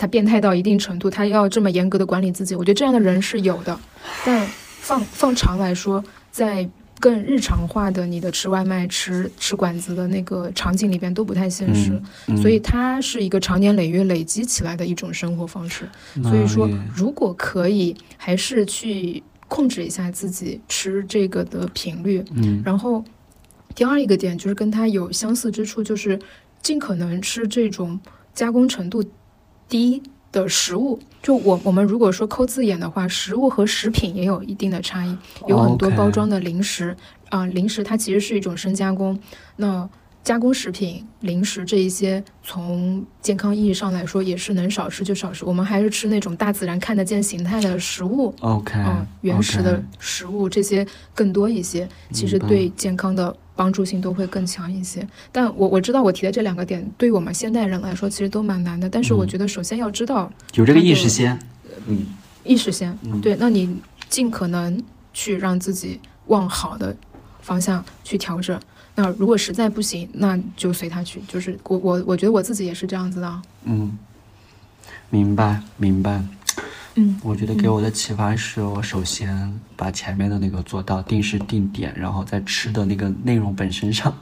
[0.00, 3.76] 他变态到一定程度，他要这么严格的管理自己，我觉得这样的人是有的。
[4.24, 4.48] 但
[4.80, 6.68] 放放长来说，在
[7.00, 15.88] 更日常化的你的吃外卖、吃吃馆子的那个场景里边都不太现实，嗯所以它是一个长年累月累积起来的一种生活方式。
[16.22, 22.24] 所以说，如果可以，还是去控制一下自己吃这个的频率。
[22.34, 23.04] 嗯然后，
[23.74, 26.18] 第二一个点就是跟它有相似之处，就是
[26.62, 27.98] 尽可能吃这种
[28.34, 29.02] 加工程度
[29.68, 30.02] 低
[30.32, 30.98] 的食物。
[31.22, 36.96] 就我我们如果说抠字眼的话，食物和食品也有一定的差异，有很多包装的零食
[37.28, 39.18] 啊、零食它其实是一种深加工。
[39.56, 39.88] 那
[40.24, 45.42] 加工食品、零食这一些，从健康意义上来说，也是能少吃就少吃。
[45.44, 55.04] 我们还是吃那种大自然看得见形态的食物，OK，嗯，原始的食物这些更多一些，其实对健康的帮助性都会更强一些。
[55.32, 58.88] 但我我知道我提的这两个点，对于我们现代人来说，其实都蛮难的。
[58.88, 61.36] 但是我嗯觉得，首先要知道有这个意识先，
[61.88, 62.06] 嗯
[62.44, 63.76] 意识先，嗯对，那你
[64.08, 64.80] 尽可能
[65.12, 66.96] 去让自己往好的
[67.40, 68.56] 方向去调整。
[68.94, 71.20] 那如果实在不行，那就随他去。
[71.26, 73.42] 就是我我我觉得我自己也是这样子的啊。
[73.64, 73.98] 嗯，
[75.10, 76.22] 明白明白。
[76.98, 84.12] 嗯我觉得给我的启发是我首先把前面的那个做到定时定点，然后在吃的那个内容本身上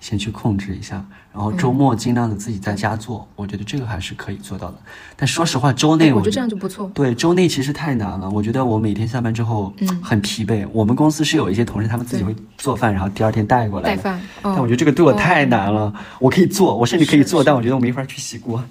[0.00, 4.74] 先去控制一下，然后周末尽量的自己在家做，我觉得这个还是可以做到的。
[5.16, 6.90] 但说实话，周内哎我觉得这样就不错。
[6.94, 8.28] 对，周内其实太难了。
[8.28, 10.66] 我觉得我每天下班之后嗯很疲惫。
[10.72, 13.96] 我们公司是有一些同事，他们自己会做饭，然后第二天带过来的。
[13.96, 15.92] 带饭，但我嗯觉得这个对我哦太难了。
[16.18, 18.62] 我可以做，我甚至可以做，但我觉得我没法去洗锅，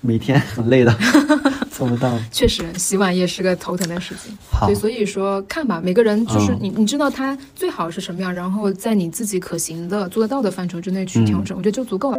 [0.00, 0.94] 每天很累的，
[1.70, 2.10] 做不到。
[2.32, 4.36] 确实，洗碗也是个头疼的事情。
[4.50, 12.18] 好对，所以说看吧，每个人就是嗯你，你知道他最好是什么样，然后在你自己可行的、做得到的范畴之内去调嗯整，我觉得就足够了。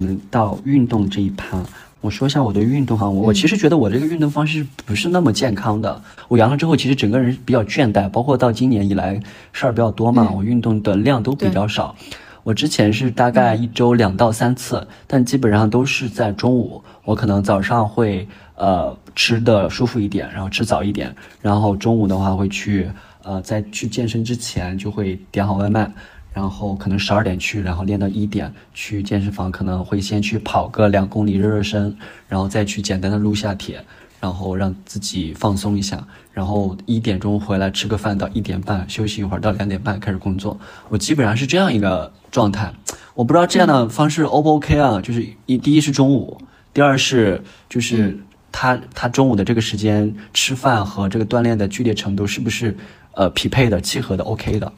[0.00, 1.58] 嗯，到运动这一趴，
[2.02, 6.02] 我说一下我的运动哈，我我其实觉得我这个运动方式不是那么健康的。
[6.28, 9.20] 我阳了之后，其实整个人比较倦怠，包括到今年以来
[9.52, 11.96] 事儿比较多嘛，嗯我运动的量都比较少。
[12.42, 16.82] 我之前是大概一周两到三次，但基本上都是在中午。
[17.04, 22.90] 我可能早上会呃吃的舒服一点，然后吃早一点，然后中午的话会去
[23.22, 25.90] 呃在去健身之前就会点好外卖，
[26.32, 31.96] 然后可能十二点去，然后练到一点去健身房，可能会先去跑个两公里热热身，
[32.28, 33.84] 然后再去简单的撸下铁，
[34.20, 40.58] 然后让自己放松一下，然后一点钟回来吃个饭到一点半休息一会儿到两点半开始工作。
[40.90, 42.72] 我基本上是这样一个状态，
[43.14, 45.00] 我不知道这样的方式 O 不 OK 啊？
[45.00, 46.38] 就是一第一是中午，
[46.74, 48.18] 第二是就是
[48.52, 52.76] 他他中午的这个时间吃饭和这个锻炼的剧烈程度是不是
[53.14, 54.72] 呃匹配的、契合的、OK 的？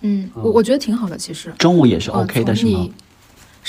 [0.00, 1.52] 嗯，我我觉得挺好的，其实。
[1.58, 2.88] 中午也是呃 OK 的，是吗？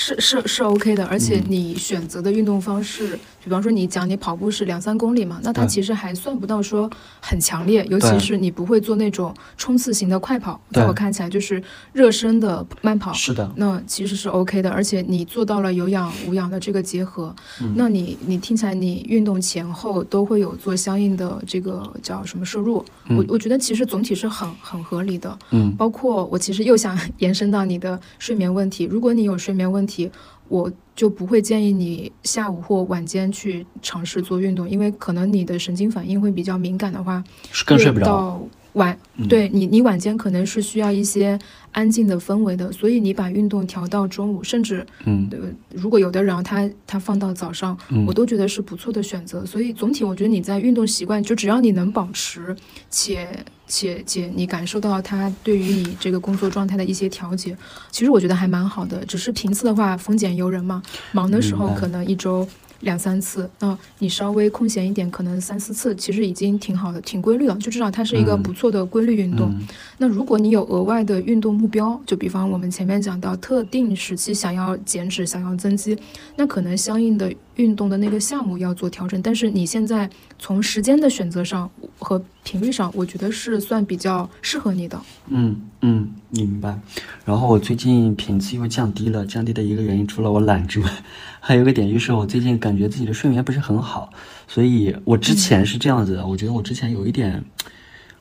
[0.00, 10.82] 是是是 OK 的，而且嗯你选择的运动方式，比比方说你讲你跑步是两三公里嘛，那它其实还算不到说很强烈，尤其是你不会做那种冲刺型的快跑，对。
[10.82, 11.60] 在我看起来就是
[11.94, 13.10] 热身的慢跑。
[13.14, 17.72] 是的，那其实是 OK 的，而且你做到了有氧无氧的这个结合，嗯。
[17.74, 25.38] 那你你听起来你运动前后都会有做相应的这个叫什么摄入，我我觉得其实总体是很很合理的。
[25.52, 25.74] 嗯。
[25.76, 30.10] 包括我其实又想 延伸到你的睡眠问题，如果你有睡眠问题，
[30.48, 38.40] 我就不会建议你下午或晚间去尝试做运动，因为可能你的神经反应会比较敏感的话，是更睡不着。
[38.78, 41.38] 晚，嗯对你，你晚间可能是需要一些
[41.72, 45.38] 安静的氛围的，所以你把运动调到中午，甚至嗯呃，
[45.74, 49.44] 如果有的人他他放到早上，嗯我都觉得是不错的选择。
[49.44, 52.56] 所以总体我觉得你在运动习惯，就只要你能保持，
[52.88, 53.28] 且
[53.66, 57.54] 且且你感受到它对于你这个工作状态的一些调节，
[57.90, 59.04] 其实我觉得还蛮好的。
[59.04, 62.48] 只是频次的话，丰俭由人嘛，忙的时候可能一周。
[62.80, 67.56] 两三次，那你稍微空闲一点，可能三四次，其实已经挺好的，挺规律了。
[67.56, 69.50] 就至少它是一个嗯不错的规律运动。
[69.50, 69.66] 嗯
[70.00, 75.98] 那如果你有额外的运动目标，就比方我们前面讲到特定时期想要减脂、想要增肌，
[76.36, 79.22] 那可能相应的运动的那个项目要做调整。
[79.22, 85.00] 但是你现在从时间的选择上和频率上，我觉得是算比较适合你的。
[85.28, 86.78] 嗯嗯，明白。
[87.24, 90.90] 然后我最近频次又降低了，降低的一个原因除了我懒之外，
[91.38, 94.10] 还有一个点就是我最近感觉自己的睡眠不是很好，
[94.46, 97.44] 所以我之前是这样子的，我觉得我之前有一点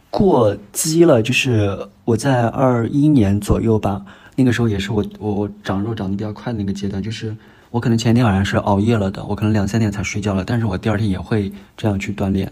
[0.09, 7.35] 过激了，就是我在二一年左右吧，那个时候也是我我我长肉长得比较快的那个阶段，就是
[7.77, 12.51] 我可能前一天晚上是熬夜了的，我可能两三点才睡觉了，但是我第二天也会这样去锻炼。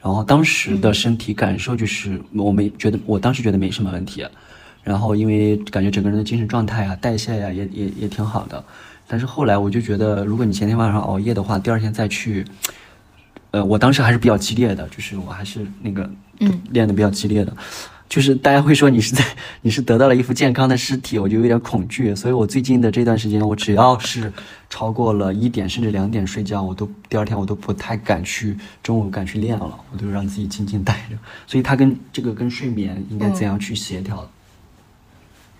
[0.00, 4.24] 然后当时的身体感受就是，我没觉得，我当时觉得没什么问题，
[4.84, 8.62] 然后因为感觉整个人的精神状态啊、代谢呀、也也也挺好的，
[9.08, 12.44] 但是后来我就觉得，如果你前天晚上熬夜的话，第二天再去，
[13.50, 16.60] 呃，我当时还是比较激烈的，就是我还是那个嗯。
[16.70, 17.52] 练的比较激烈的，
[18.10, 19.24] 就是大家会说你是在
[19.62, 24.32] 你是得到了一副健康的尸体，我就有点恐惧，所以我最近的这段时间，我只要是
[24.68, 31.16] 超过了一点甚至两点睡觉，我都第二天我都不太敢去中午敢去练了，我都让自己静静待着。
[31.46, 34.28] 所以它跟这个跟睡眠应该怎样去协调？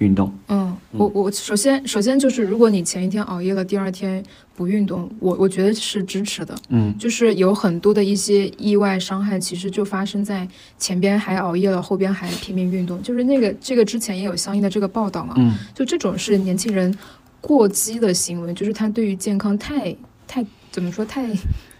[0.00, 4.22] 运动，嗯，我我首先首先就是，如果你前一天熬夜了，第二天
[4.56, 6.54] 不运动，我我觉得是支持的。
[6.70, 13.02] 嗯就是有很多的一些意外伤害，其实就发生在前边还熬夜了，后边还拼命运动。
[13.02, 16.96] 就是那个这个之前也有相应的这个报道嘛，嗯就这种是年轻人
[17.42, 19.94] 过激的行为，就是他对于健康太
[20.26, 21.26] 太怎么说太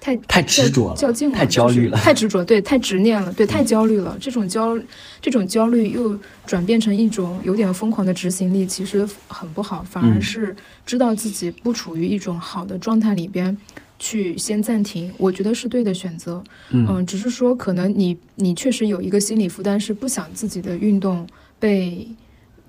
[0.01, 4.17] 太太执着了较劲了，太焦虑了太执着，对，太执念了，对，太焦虑了。
[4.21, 4.79] 这种焦
[5.21, 13.57] 这种焦虑又转变成一种有点疯狂的执行力，其实很不好，反而嗯是知道自己不处于一种好的状态里边。
[14.03, 16.43] 去先暂停，我觉得是对的选择。
[16.71, 21.27] 嗯只是说可能你你确实有一个心理负担，是不想自己的运动
[21.59, 22.09] 被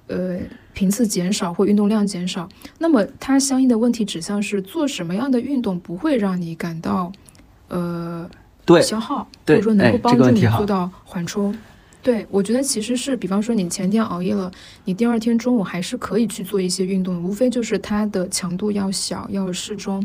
[0.07, 0.37] 呃
[0.73, 2.47] 频次减少或运动量减少。
[2.79, 7.11] 那么它相应的问题指向是做什么样的运动不会让你感到
[7.67, 8.29] 呃
[8.65, 11.57] 对消耗，或者说能哎够帮助你做到缓冲。
[12.03, 14.51] 对，我觉得其实是，比方说你前天熬夜了，
[14.85, 20.03] 你第二天中午还是可以去做一些运动，无非就是它的强度要小，要适中。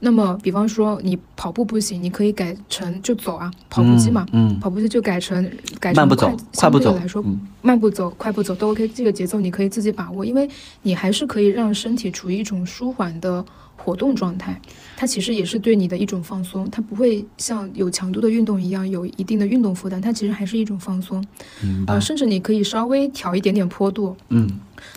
[0.00, 5.42] 那么，比方说你跑步不行，你可以改成就走啊，跑步机嘛，嗯，跑步机就改成
[5.80, 10.48] 改成慢步走快，快步走相对来说，嗯慢步走、快步走都 OK，这个节奏你可以自己把握，因为
[10.82, 13.42] 你还是可以让身体处于一种舒缓的
[13.76, 14.60] 活动状态。
[14.96, 21.24] 它其实也是对你的一种放松，它不会像有强度的运动一样有一定的运动负担，它其实还是一种放松。
[21.62, 21.82] 嗯。
[21.86, 24.48] 啊呃，，甚至你可以稍微调一点点坡度，嗯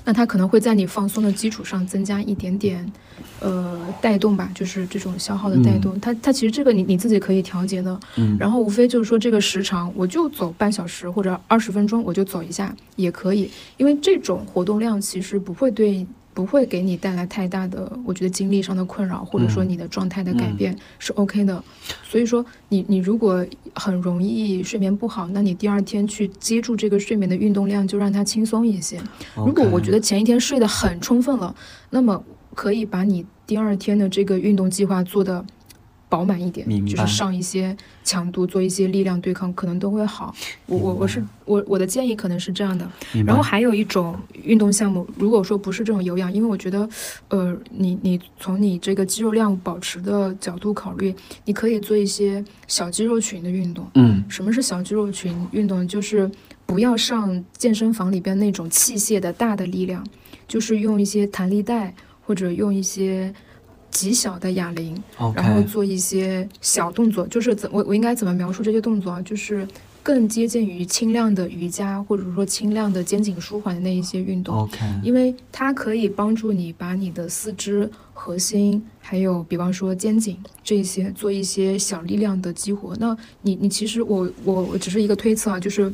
[0.03, 2.91] 那它可能会在你放松的基础上增加一点点，
[3.39, 5.99] 呃，带动吧，就是这种消耗的带动。
[5.99, 7.99] 它它其实这个你你自己可以调节的。
[8.17, 16.05] 嗯然后无非就是说这个时长，我就走半小时或者二十分钟，我就走一下也可以，因为这种活动量其实不会对。
[16.37, 21.63] 不会给你带来太大的，我觉得精力上的困扰，或者说嗯你的状态的改变、是 OK 的。
[22.03, 29.01] 所以说你，你如果很容易睡眠不好，那你第二天去接住这个睡眠的运动量，就让它轻松一些。
[29.35, 31.55] 如果我觉得前一天睡得很充分了，
[31.89, 32.23] 那么
[32.53, 35.43] 可以把你第二天的这个运动计划做得
[36.09, 40.33] 饱满一点就是上一些强度，做一些力量对抗，可能都会好。
[40.65, 42.89] 我我我是我我的建议可能是这样的。
[43.25, 46.87] 然后还有一种运动项目，如果说不是这种有氧，因为我觉得，
[47.27, 53.85] 呃，你你从你这个肌肉量保持的角度考虑，你可以做一些小肌肉群的运动。
[53.95, 55.85] 嗯什么是小肌肉群运动？
[55.87, 56.29] 就是
[56.65, 60.05] 不要上健身房里边那种器械的大的力量，
[60.47, 63.33] 就是用一些弹力带或者用一些
[63.89, 65.01] 极小的哑铃
[65.33, 69.21] 然后做一些小动作，就是怎我我应该怎么描述这些动作啊？
[69.23, 69.67] 就是
[70.03, 74.55] 更接近于轻量的瑜伽，或者说轻量的肩颈舒缓的那一些运动。
[74.55, 82.95] OK，因为它可以帮助你把你的四肢、核心，还有比方说肩颈这一些做一些小力量的激活。
[82.99, 85.91] 那你你其实我我我只是一个推测啊，就是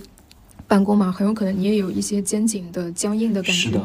[0.67, 3.79] 办公嘛，很有可能你也有一些肩颈的僵硬的感觉，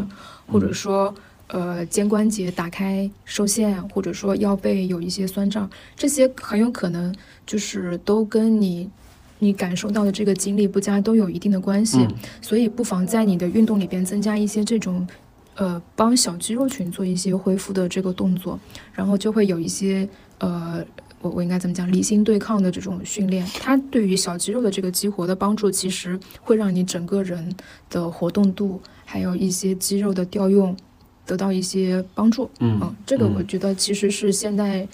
[0.46, 1.14] 或者说。
[1.48, 7.14] 呃，肩关节打开受限，或者说腰背有一些酸胀，这些很有可能
[7.46, 8.88] 就是都跟你
[9.38, 11.98] 你感受到的这个精力不佳都有一定的关系。
[11.98, 15.06] 嗯所以不妨在你的运动里边增加一些这种，
[15.54, 18.58] 呃，帮小肌肉群做一些恢复的这个动作，
[18.92, 20.84] 然后就会有一些呃，
[21.20, 27.54] 我我应该怎么讲，离心对抗的这种训练，它对于小肌肉的这个激活的帮助，其实会让你整个人
[27.88, 30.76] 的活动度，还有一些肌肉的调用
[31.28, 32.48] 得到一些帮助。
[32.60, 34.88] 嗯嗯，这个嗯我觉得其实是现代，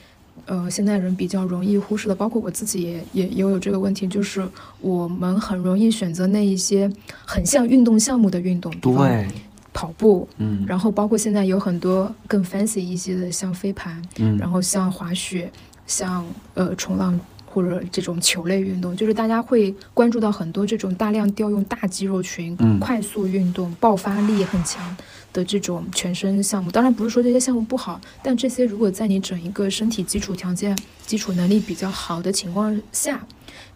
[0.46, 4.44] 呃，现代人比较容易忽视的，包括我自己也也也有这个问题，就是
[4.80, 6.90] 我们很容易选择那一些
[7.24, 9.28] 很像运动项目的运动，对，
[9.72, 15.48] 跑步，嗯然后包括现在有很多更 fancy 一些的，像飞盘，嗯，然后像滑雪，
[15.86, 17.18] 像呃冲浪。
[17.54, 24.82] 或者这种球类运动，就是大家会关注到很多这种大量调用大肌肉群、嗯快速运动、爆发力很强
[25.34, 26.70] 的这种全身项目。
[26.70, 30.74] 当然不是说这些项目不好，但这些如果在你整一个身体基础条件、
[31.04, 33.26] 基础能力比较好的情况下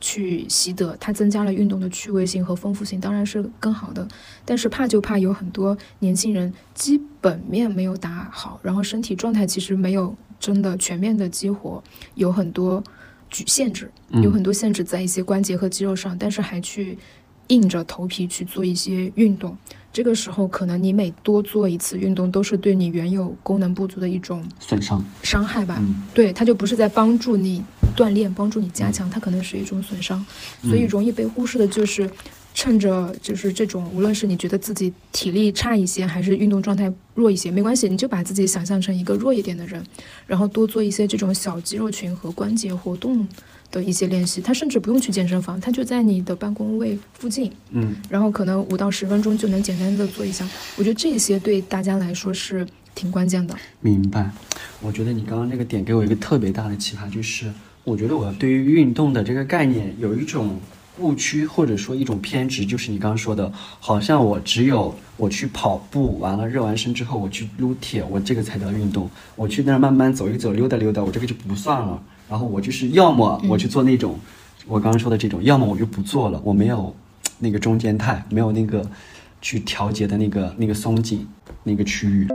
[0.01, 4.07] 去习得，它增加了运动的趣味性和丰富性，当然是更好的。
[4.47, 11.83] 但是怕就怕有很多年轻人基本面没有打好，然后身体状态其实没有真的全面的激活，
[12.15, 12.83] 有很多
[13.29, 16.97] 局限制，嗯有很多限制在一些关节和肌肉上，但是还去
[17.49, 19.59] 硬着头皮去做一些运动。
[19.93, 25.77] 这个时候，可能你每多做一次运动，都是对你原有功能不足的一种损伤，伤害吧。
[25.81, 27.63] 嗯对，它就不是在帮助你
[27.97, 30.25] 锻炼、帮助你加强，它可能是一种损伤，
[30.63, 32.09] 所以嗯容易被忽视的就是。
[32.55, 39.81] 趁着就是这种，无论是你觉得自己体力差一些，还是运动状态弱一些，没关系，你就把自己想象成一个弱一点的人，
[40.27, 43.25] 然后多做一些这种小肌肉群和关节活动
[43.71, 44.41] 的一些练习。
[44.41, 50.49] 他甚至不用去健身房，他就在你的办公位附近，嗯然后可能五到十分钟就能简单的做一下。
[50.77, 53.55] 我觉得这些对大家来说是挺关键的。
[53.81, 54.31] 明白。
[54.81, 57.53] 我觉得你刚刚那个点给我一个特别大的启发，就是
[57.85, 60.61] 我觉得我对于运动的这个概念有一种
[61.01, 69.11] 误区，或者说一种偏执，就是你刚刚说的，好像我只有我去跑步完了热完身之后，我去撸铁，我这个才叫运动。
[69.35, 72.03] 我去那儿慢慢走一走，溜达溜达，我这个就不算了。
[72.29, 74.15] 然后我就是要么我去做那种、
[74.67, 76.95] 我刚刚说的这种，要么我就不做了，我没有
[77.39, 78.87] 那个中间态，没有那个
[79.41, 81.27] 去调节的那个那个松紧
[81.65, 82.29] 那个区域。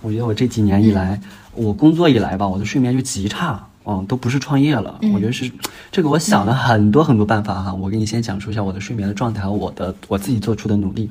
[0.00, 1.20] 我觉得我这几年以来，
[1.54, 4.98] 我工作以来吧，我的睡眠就极差，嗯，都不是创业了。
[5.02, 5.52] 嗯我觉得是
[5.92, 7.74] 这个，我想了很多很多办法哈。
[7.74, 11.10] 我给你先讲述一下我的睡眠的状态和我的我自己做出的努力。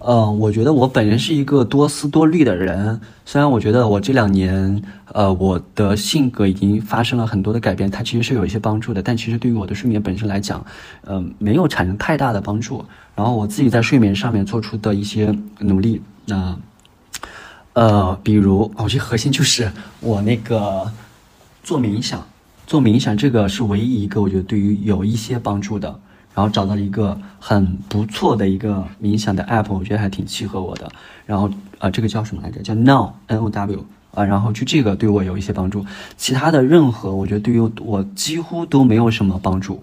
[0.00, 4.82] 呃，我觉得我本人是一个多思多虑的人，虽然我觉得我这两年，
[5.12, 10.64] 呃，我的性格已经发生了很多的改变，它其实是有一些帮助的，但其实对于我的睡眠本身来讲，
[11.02, 12.84] 呃，没有产生太大的帮助。
[13.14, 16.56] 然后我自己在睡眠上面做出的一些努力，那、
[17.72, 19.70] 呃，比如我觉得核心就是
[20.00, 20.90] 我那个
[21.62, 22.26] 做冥想，
[22.66, 25.98] 做冥想这个是唯一一个我觉得对于有一些帮助的。
[26.34, 30.90] 然后找到了一个很不错的一个冥想的 app，我觉得还挺契合我的。
[31.24, 32.60] 然后呃，这个叫什么来着？
[32.60, 34.24] 叫 Now N O W 啊。
[34.24, 39.82] 然后就这个对我有一些帮助，其他的任何我觉得对于我几乎都没有什么帮助。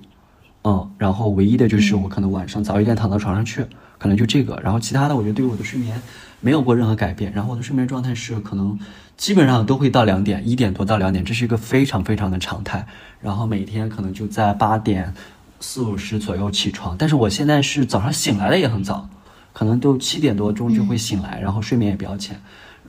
[0.63, 3.65] 嗯，然后唯一的就是我可能晚上早一点躺到床上去，
[3.97, 4.59] 可能就这个。
[4.61, 5.99] 然后其他的我觉得对于我的睡眠
[6.39, 7.31] 没有过任何改变。
[7.33, 8.77] 然后我的睡眠状态是可能
[9.17, 12.85] 基本上都会到两点，一点多到两点，这是一个非常非常的常态。
[13.21, 15.13] 然后每天可能就在八点
[15.61, 19.07] 四五十左右起床，但是我现在是早上醒来的也很早，
[19.53, 22.35] 可能都七点多钟就会醒来，然后睡眠也比较浅。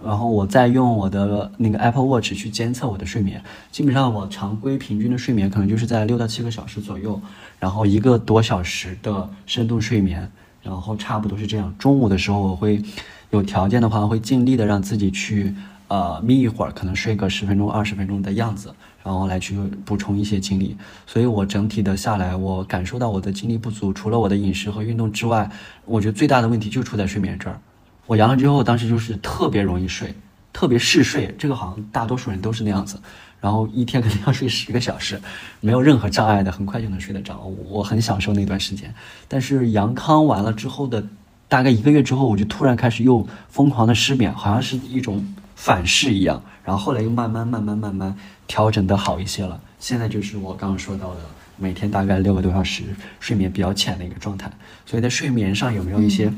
[0.05, 7.21] 然后我再用我的那个 Apple Watch 去监测我的睡眠，基本上我常规平均的睡眠可能就是在六到七个小时左右，
[7.61, 10.29] 然后一个多小时的深度睡眠，
[10.61, 11.73] 然后差不多是这样。
[11.79, 12.83] 中午的时候我会
[13.31, 15.55] 有条件的话，会尽力的让自己去
[15.87, 20.77] 呃眯一会儿，可能睡个十分钟、二十分钟的样子，然后来去补充一些精力。
[21.07, 25.51] 所以我整体的下来，我感受到我的精力不足，除了我的饮食和运动之外，
[25.85, 27.61] 我觉得最大的问题就出在睡眠这儿。
[28.07, 30.15] 我阳了之后，当时就是特别容易睡，
[30.53, 32.99] 特别嗜睡，这个好像大多数人都是那样子。
[33.41, 35.21] 然后一天肯定要睡十个小时，
[35.61, 37.39] 没有任何障碍的，很快就能睡得着。
[37.69, 38.95] 我很享受那段时间。
[39.27, 41.05] 但是阳康完了之后的
[41.49, 45.27] 大概一个月之后，我就突然开始又疯狂的失眠，好像是一种
[45.57, 46.41] 反噬一样。
[46.65, 48.17] 然后后来又慢慢慢慢慢慢
[48.47, 49.61] 调整的好一些了。
[49.79, 51.21] 现在就是我刚刚说到的，
[51.57, 52.85] 每天大概六个多小时
[53.19, 54.51] 睡眠比较浅的一个状态。
[54.87, 56.33] 所以在睡眠上有没有一些，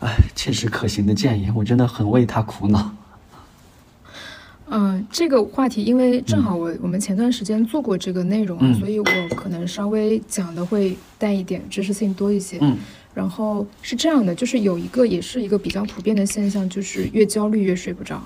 [0.00, 1.50] 哎，切实可行的建议？
[1.54, 2.94] 我真的很为他苦恼。
[4.72, 12.56] 嗯，这个话题，因为正好我我们前段时间做过这个内容啊，所以我可能稍微讲的会带一点知识性多一些。
[12.60, 12.78] 嗯，
[13.12, 18.22] 然后是这样的，就是有一个也是一个比较普遍的现象，就是越焦虑越睡不着。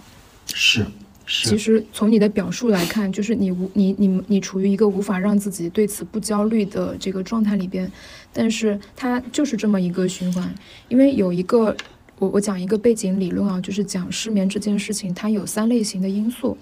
[0.46, 0.84] 是。
[1.26, 7.90] 其实从你的表述来看，就是你无你你你处于一个无法让自己对此不焦虑的这个状态里边，
[8.32, 10.54] 但是它就是这么一个循环，
[10.88, 11.76] 因为有一个。
[12.20, 16.56] 我我讲一个背景理论啊，就是讲失眠这件事情，它有三类型的因素。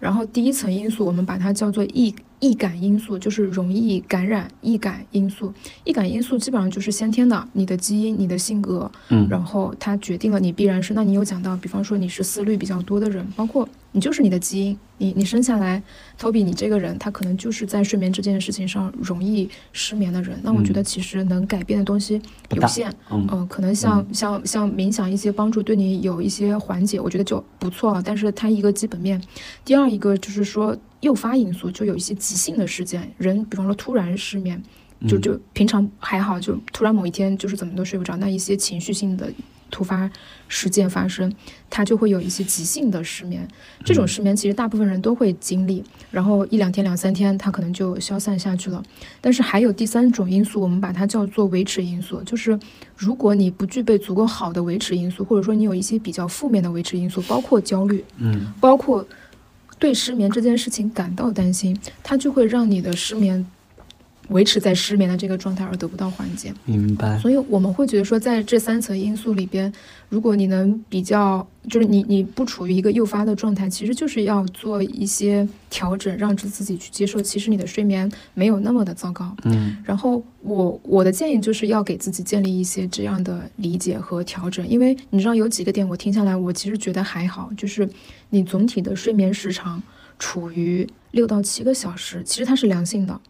[0.00, 5.52] 然后第一层因素，我们把它叫做易易感因素，就是容易感染易感因素。
[5.84, 10.94] 易感因素基本上就是先天的，你的基因、你的性格，嗯，然后它决定了你必然是。
[10.94, 15.82] 那你有讲到，比方说你是思虑比较多的人，包括你就是你的基因，你你生下来
[16.18, 20.38] ，Toby，你这个人他可能就是在睡眠这件事情上容易失眠的人。
[20.42, 22.20] 那我觉得其实能改变的东西
[22.50, 28.02] 有限，嗯，可能像像像冥想一些帮助对你有一些缓解，我觉得就不错了。
[28.04, 29.20] 但是它一个基本面。
[29.64, 34.60] 第二一个就是说诱发因素，就有一些急性的事件，人比方说突然失眠，
[35.06, 39.30] 就就平常还好，就突然某一天就是怎么都睡不着，那一些情绪性的
[39.70, 40.10] 突发
[40.48, 41.32] 事件发生，
[41.70, 43.46] 他就会有一些急性的失眠。
[43.84, 48.82] 这种失眠其实大部分人都会经历，然后一两天两三天他可能就消散下去了。
[49.20, 52.58] 但是还有第三种因素，我们把它叫做维持因素，就是
[52.96, 59.06] 如果你不具备足够好的维持因素，或者说你有一些比较负面的维持因素，包括焦虑，嗯，包括。
[59.78, 63.46] 对失眠这件事情感到担心，它就会让你的失眠
[64.28, 66.52] 维持在失眠的这个状态而得不到缓解。
[66.64, 67.18] 明白。
[67.18, 69.72] 所以我们会觉得说，在这三层因素里边，
[70.08, 71.46] 如果你能比较。
[71.68, 79.36] 就是你，你不处于一个诱发的状态，其实就是要做一些调整，让自己去接受，其实你的睡眠没有那么的糟糕。
[79.44, 87.86] 嗯，然后我我的建议就是要给自己建立一些这样的理解和调整，因为你知道有几个点我听下来，我其实觉得还好，就是
[88.30, 89.82] 你总体的睡眠时长
[90.18, 93.20] 处于六到七个小时，其实它是良性的。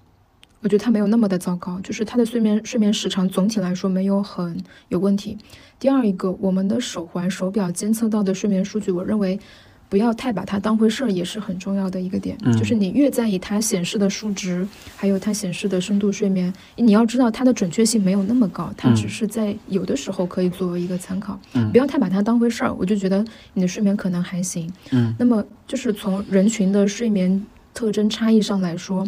[0.61, 4.57] 我觉得它没有那么的糟糕，就是它的睡眠睡眠时长总体来说没有很
[4.89, 5.39] 有问题。
[5.79, 9.39] 第二一个，我们的手环、手表监测到的睡眠数据，我认为
[9.89, 12.37] 不要太把它当回事儿，也是很重要的一个点。
[12.59, 21.39] 就是你越在意它显示的数值，还有它显示的深度睡眠，你要知道它的准确性没有那么高，它只是在有的时候可以作为一个参考。
[21.71, 24.69] 不要太把它当回事儿，我就觉得你的睡眠可能还行。
[24.91, 29.07] 嗯，那么就是从人群的睡眠特征差异上来说。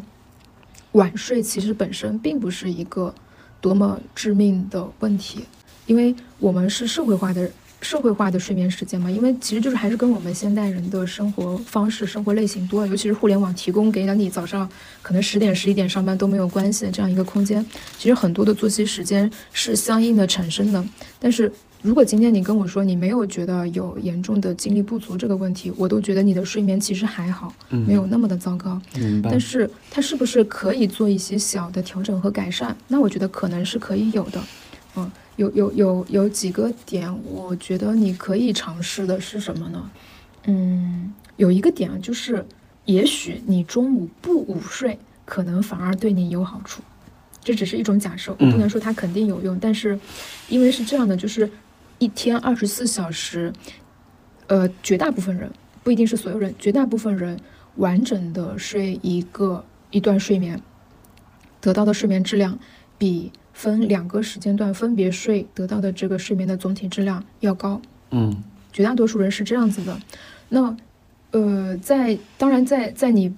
[0.92, 3.14] 晚睡其实本身并不是一个
[3.60, 5.44] 多么致命的问题，
[5.86, 14.68] 因为我们是社会化的社会化的睡眠时间嘛，因为其实就是还是跟我们现代人的生活方式、生活类型多了，尤其是互联网提供给了你早上
[15.00, 17.64] 可能十点、十一点上班都没有关系的这样一个空间，
[17.98, 20.84] 其实很多的作息时间是相应的产生的，
[21.18, 21.50] 但是。
[21.82, 28.78] 如果今天你跟我说你没有觉得有严重的精力不足这个问题，我都觉得你的睡眠其实还好，没有那么的糟糕。
[28.94, 29.30] 明白。
[29.30, 32.76] 但是它是不是可以做一些小的调整和改善？
[32.88, 34.38] 那我觉得可能是可以有的。
[34.96, 39.90] 嗯，有有有有几个点，我觉得你可以尝试的是什么呢？
[40.44, 42.44] 嗯，有一个点就是，
[42.84, 46.82] 也许你中午不午睡，可能反而对你有好处。
[47.42, 49.98] 这只是一种假设，我不能说它肯定有用，但是
[50.50, 51.50] 因为是这样的，就是。
[52.00, 53.52] 一天二十四小时，
[54.46, 55.50] 呃，绝大部分人
[55.84, 57.38] 不一定是所有人，绝大部分人
[57.76, 60.60] 完整的睡一个一段睡眠，
[61.60, 62.58] 得到的睡眠质量
[62.96, 67.82] 比分两个时间段分别睡得到的这个睡眠的总体质量要高。
[68.10, 68.42] 嗯，
[68.72, 70.00] 绝大多数人是这样子的。
[70.48, 70.74] 那，
[71.32, 73.32] 呃，在当然在在你。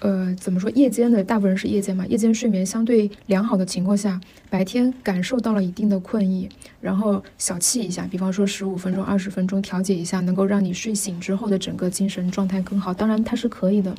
[0.00, 0.68] 呃，怎么说？
[0.72, 2.04] 夜间的大部分人是夜间嘛？
[2.08, 6.46] 夜间睡眠相对良好的情况下，白天感受到了一定的困意，
[6.84, 12.92] 然后小憩一下，比方说十五分钟、二十分钟调节一下，能够让你睡醒之后的整个精神状态更好。
[12.92, 13.94] 当然它是可以的，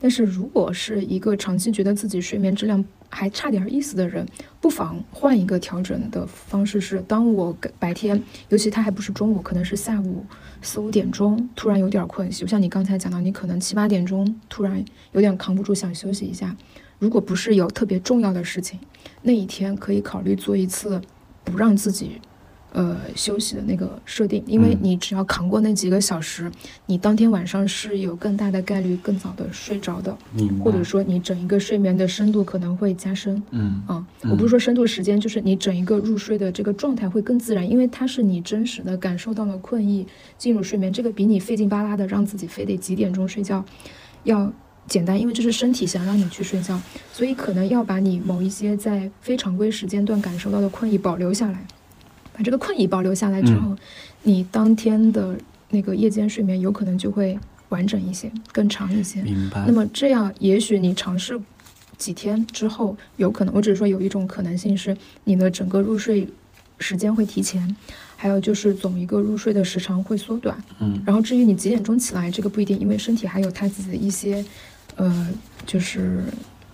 [0.00, 4.24] 但是如果是一个长期觉得自己睡眠质量还差点意思的人，
[4.60, 10.24] 不妨换一个调整的方式，是当我白天，尤其他还不是中午，可能是下午。
[10.62, 16.56] 四五点钟突然有点困，就像你刚才讲到，你可能七八点钟突然有点扛不住，想休息一下。
[17.00, 18.78] 如果不是有特别重要的事情，
[19.22, 21.00] 那一天可以考虑做一次
[21.44, 22.20] 不让自己
[22.70, 26.52] 呃，休息的那个设定，因为你只要扛过那几个小时，
[26.84, 30.16] 你当天晚上是有更大的概率更早的睡着的，
[30.62, 33.42] 或者说你整一个睡眠的深度可能会加深。
[33.52, 40.06] 嗯啊，我不是说深度时间，就是你整一个入睡的这个状态会更自然，因为它是你真实的感受到了困意，
[40.36, 43.64] 进入睡眠，这个比你费劲巴拉的让自己非得几点钟睡觉
[44.24, 44.52] 要
[44.86, 46.78] 简单，因为这是身体想让你去睡觉，
[47.14, 51.66] 所以可能要把你某一些在非常规时间段感受到的困意保留下来。
[52.38, 53.76] 把这个困意保留下来之后，
[54.22, 55.36] 你当天的
[55.70, 57.36] 那个夜间睡眠有可能就会
[57.70, 59.20] 完整一些，更长一些。
[59.22, 59.64] 明白。
[59.66, 61.36] 那么这样，也许你尝试
[61.96, 66.28] 几天之后，有可能，我只是说有一种可能性是你的整个入睡
[66.78, 67.76] 时间会提前，
[68.14, 70.56] 还有就是总一个入睡的时长会缩短。
[70.78, 71.02] 嗯。
[71.04, 74.44] 然后至于你几点钟起来，这个不一定，因为身体还有它自己的一些，
[74.94, 75.28] 呃，
[75.66, 76.22] 就是。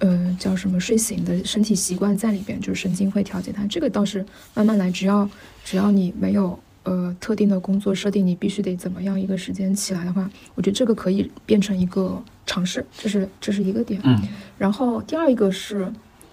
[0.01, 3.65] 呃，叫什么睡醒的身体习惯在里边，就是神经会调节它。
[3.67, 5.29] 这个倒是慢慢来，只要
[5.65, 14.01] 只要你没有呃特定的工作设定，你必须得怎么样一个时间起来的话，我觉得这个可以变成一个尝试，这是这是一个点。
[14.05, 14.21] 嗯。
[14.59, 15.91] 然后第二一个是，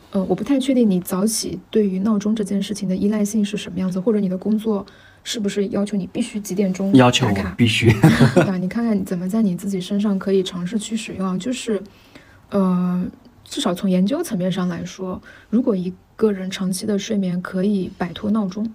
[0.09, 4.85] 呃，我不太确定你早起对于闹钟这件事情的依赖性是什么样子，或者你的工作
[5.23, 7.89] 是不是要求你必须几点钟要求必须。
[8.33, 8.57] 对吧？
[8.57, 11.81] 你看看你怎么在你自己身上可以尝试去使用，就是
[12.49, 13.05] 呃。
[13.51, 18.73] 至少从研究层面上来说，如果一个人长期的睡眠可以摆脱闹钟，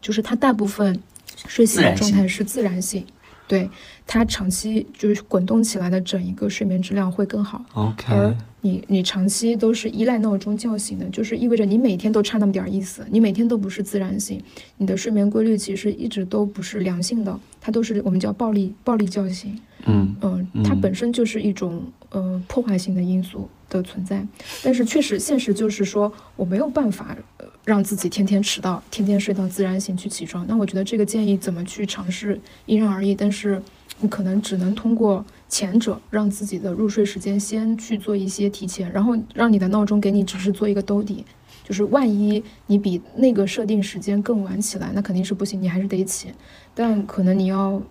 [0.00, 0.98] 就是他大部分
[1.46, 3.04] 睡醒的状态是自然醒，
[3.46, 3.68] 对
[4.06, 7.62] 他长期就是滚动起来的整一个睡眠质量会更好。
[7.74, 14.42] OK，而你你长期都是依赖闹钟叫醒的，就是意味着你每天都差那么点意思，你每天都不是自然醒，
[14.78, 19.60] 你的睡眠规律其实一直都不是良性的，它都是我们叫暴力暴力叫醒。
[19.84, 23.46] 嗯嗯，它本身就是一种呃破坏性的因素。
[23.68, 24.24] 的存在，
[24.62, 27.16] 但是确实现实就是说，我没有办法
[27.64, 30.46] 让自己天天迟到，天天睡到自然醒去起床。
[30.48, 33.60] 那我觉得这个建议怎么去尝试因人而异，但是
[34.00, 41.24] 你可能只能通过前者，让自己的入睡时间先去做一些提前，然后让你的闹钟给你只是做一个兜底，
[41.64, 46.32] 就是万一你比那个设定时间更晚起来，那肯定是不行，你还是得起，
[46.74, 47.82] 但可能你要。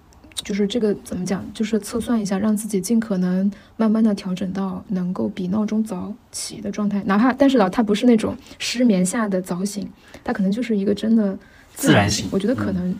[0.43, 1.43] 就是这个怎么讲？
[1.53, 9.89] 就是测算一下，让自己尽可能慢慢的调整到能够比闹钟早起的状态，哪怕但是呢，他不是那种失眠下的早醒，
[10.23, 11.37] 他可能就是一个真的
[11.73, 12.27] 自然醒。
[12.31, 12.93] 我觉得可能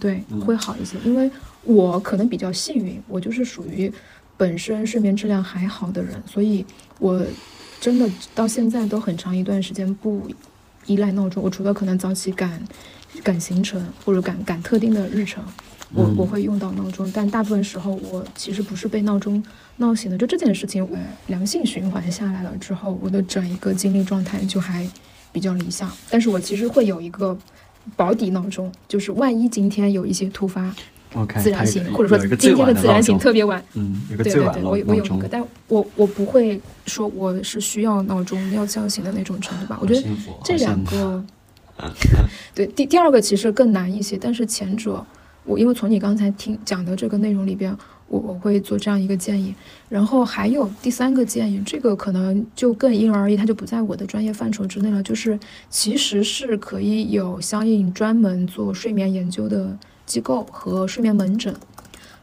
[0.00, 1.30] 对会好一些，因为
[1.62, 3.90] 我可能比较幸运，我就是属于
[4.36, 6.66] 本身睡眠质量还好的人，所以
[6.98, 7.24] 我
[7.80, 10.28] 真的到现在都很长一段时间不
[10.86, 11.42] 依赖闹钟。
[11.42, 12.60] 我除了可能早起赶
[13.22, 15.42] 赶行程或者赶赶特定的日程。
[15.94, 19.42] 我我会用到闹钟，但大部分时候我其实不是被闹钟
[19.76, 20.16] 闹醒的。
[20.16, 24.88] 就这件事情，我良性循环下来了之后，我的整一个精力状态就还
[25.32, 25.90] 比较理想。
[26.08, 27.36] 但是我其实会有一个
[27.94, 30.74] 保底闹钟，就是万一今天有一些突发
[31.42, 39.78] 自然醒，或者说今天的自然醒特别晚，嗯，有个最晚我我有一个，但我我不会说我是需要闹钟要叫醒的那种程度吧。
[39.82, 40.02] 我觉得
[40.42, 41.22] 这两个，
[42.54, 45.04] 对第第二个其实更难一些，但是前者。
[45.44, 47.76] 我因为从你刚才听讲的这个内容里边，
[48.06, 49.54] 我我会做这样一个建议，
[49.88, 55.02] 然后还有第三个建议，这个可能就更因人而异，它就不在我的专业范畴之内了。
[55.02, 55.38] 就是
[55.68, 59.76] 其实是可以有相应专门做睡眠研究的
[60.06, 61.54] 机构和睡眠门诊，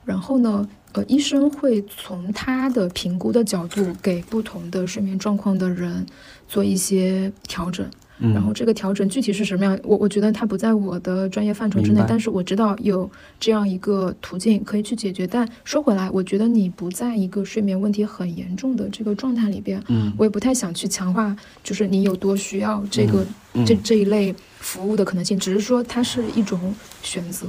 [0.05, 6.05] 然后呢，呃，医生会从他的评估的角度给不同的睡眠状况的人
[6.47, 7.85] 做一些调整。
[8.19, 9.79] 然后这个调整具体是什么样？
[9.83, 13.09] 我我觉得它不在我的专业范畴之内，但是我知道有
[13.39, 15.25] 这样一个途径可以去解决。
[15.25, 23.25] 但说回来，我觉得你不在一个睡眠问题很严重的这个状态里边，嗯，我也不太想去强化，就是你有多需要这个
[23.65, 27.47] 这这一类服务的可能性，只是说它是一种选择。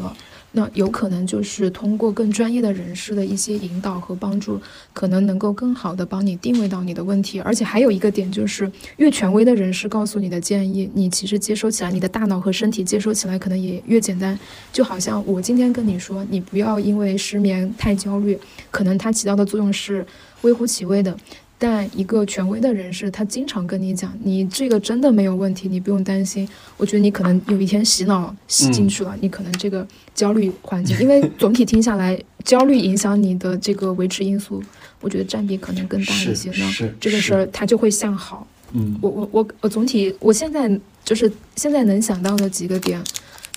[0.53, 4.61] 那有可能就是通过更专业的人士的一些引导和帮助，
[4.93, 7.41] 可能能够更好的帮你定位到你的问题。
[7.41, 14.39] 而且还有一个点就是，越权威的人士告诉你的建议，你其实接收起来，你的大脑和身体接收起来可能也越简单。
[14.73, 18.39] 就好像我今天跟你说，你不要因为失眠太焦虑，
[18.71, 20.05] 可能它起到的作用是
[20.43, 21.17] 微乎其微的。
[21.63, 26.49] 但一个权威的人士，他经常跟你讲，你这个真的没有问题，你不用担心。
[26.79, 34.63] 我觉得你可能有一天洗脑洗进去了，你可能这个焦虑环境，因为 总体听下来，焦虑影响你的这个维持因素，
[35.03, 36.49] 我觉得占比可能更大一些。
[36.53, 38.47] 呢这个事儿它就会向好。
[38.73, 40.67] 嗯，我我我我总体我现在
[41.05, 42.99] 就是现在能想到的几个点，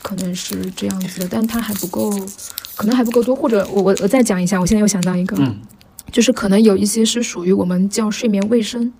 [0.02, 2.12] 可能是这样子的，但它还不够，
[2.76, 3.34] 可能还不够多。
[3.34, 5.38] 或者我我我再讲一下，我现在又想到一个。
[6.12, 8.92] 就是可能有一些是属于我们叫睡眠卫生，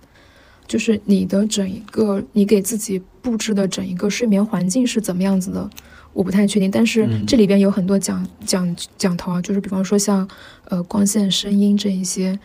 [0.66, 5.68] 就是你的整一个你给自己布置的整一个睡眠环境是怎么样子的。
[6.12, 6.70] 我不太确定。
[6.70, 10.28] 但是嗯这里边有很多讲讲讲头啊，就是比方说像
[10.66, 12.38] 呃光线、声音这一些。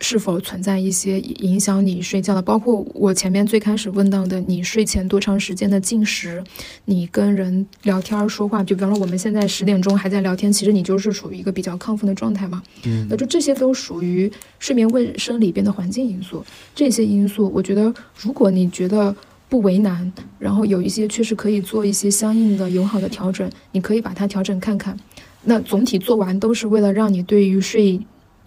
[0.00, 2.40] 是否存在一些影响你睡觉的？
[2.40, 6.42] 包括我前面最开始问到的，你睡前多长时间的进食，
[6.84, 12.62] 你跟人聊天儿说话，就比方说我们现在十点钟还在聊天，其实你就是处于一个比较亢奋的状态嘛。
[12.84, 16.44] 嗯那就这些都属于睡眠卫生里边的环境因素。
[16.74, 19.14] 这些因素，我觉得如果你觉得
[19.48, 24.96] 不为难，然后有一些确实可以做一些相应的友好的调整，你可以把它调整看看。
[25.42, 27.98] 那总体做完都是为了让你对于睡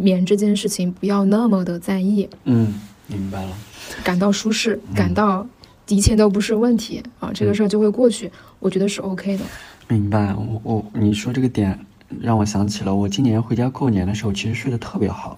[0.02, 2.74] 眠这件事情不要那么的在意，嗯，
[3.08, 3.52] 明白了。
[4.04, 5.46] 感到舒适，感到
[5.88, 8.32] 一切都不是问题啊，这个事儿就会过去。
[8.60, 9.44] 我觉得是 OK 的。
[9.88, 11.78] 明白，我我你说这个点
[12.20, 15.38] 让我想起了我今年回家过年的时候，其实睡得特别好，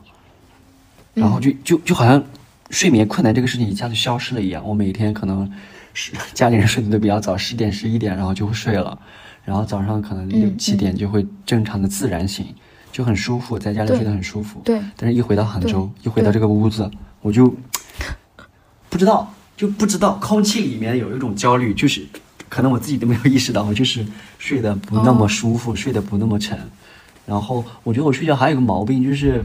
[1.13, 2.23] 然后就就就好像
[2.69, 4.67] 睡眠困难这个事情一下子消失了一样。
[4.67, 5.51] 我每天可能
[5.93, 8.97] 是家里人睡得都比较早，十点十一点，然后就会睡了，
[9.43, 12.45] 然后早上可能六嗯七点就会正常的自然醒，
[12.93, 14.61] 就很舒服，在家里睡得很舒服。
[14.63, 16.89] 对，但是一回到杭州，一回到这个屋子，
[17.21, 17.51] 我就
[18.87, 22.05] 不知道，就不知道空气里面有一种焦虑，就是
[22.47, 24.05] 可能我自己都没有意识到，我就是
[24.37, 26.55] 睡得不那么舒服，睡得不那么沉。
[27.25, 29.43] 然后我觉得我睡觉还有一个毛病，就是，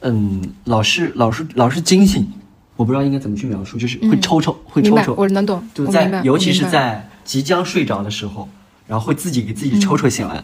[0.00, 2.26] 嗯，老是老是老是惊醒，
[2.74, 8.48] 我不知道应该怎么去描述，就是会嗯抽抽，会，抽抽，我能懂，就在尤其是在即将睡着的时候，
[8.88, 10.42] 然后会自己给自己抽抽醒来。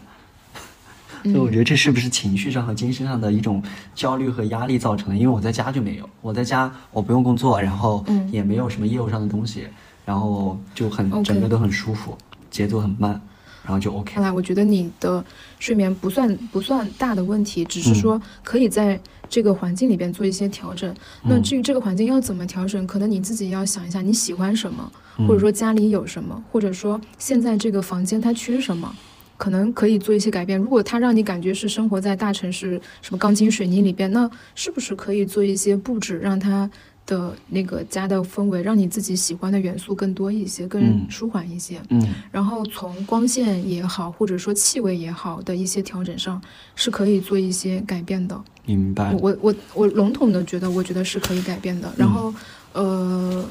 [1.24, 3.62] 所以我觉得这是不是情绪上和精神上的一种
[3.94, 5.16] 焦虑和压力造成的？
[5.16, 9.66] 因为我在家就没有，我在家我不用工作，然后嗯也没有什么业务上的东西，
[10.04, 12.16] 然后就很整个都很舒服，
[12.50, 13.20] 节奏很慢，
[13.62, 14.22] 然后就 OK 看。
[14.22, 15.24] 来我觉得你的
[15.58, 18.98] 睡眠不算不算大的问题，只是说可以在
[19.28, 20.92] 这个环境里边做一些调整。
[21.22, 24.90] 那至于这个环境要怎么调整，可能你自己要想一下你喜欢什么，
[25.28, 28.92] 或者说家里有什么，或者说现在这个房间它缺什么。
[29.40, 30.58] 可能可以做一些改变。
[30.58, 36.70] 如果它让你感觉是生活在大城市什么钢筋水泥里边，那是不是可以做一些布置，让它
[37.06, 41.80] 的那个家的氛围，让你自己喜欢的元素更多一些，更嗯舒缓一些？
[41.88, 46.38] 嗯然后从光线也好，或者说气味也好的一些调整上，
[46.76, 48.38] 是可以做一些改变的。
[48.66, 49.18] 明白我。
[49.22, 51.90] 我我我笼统的觉得，我觉得是可以改变的。
[51.96, 52.34] 然后，
[52.74, 53.42] 呃，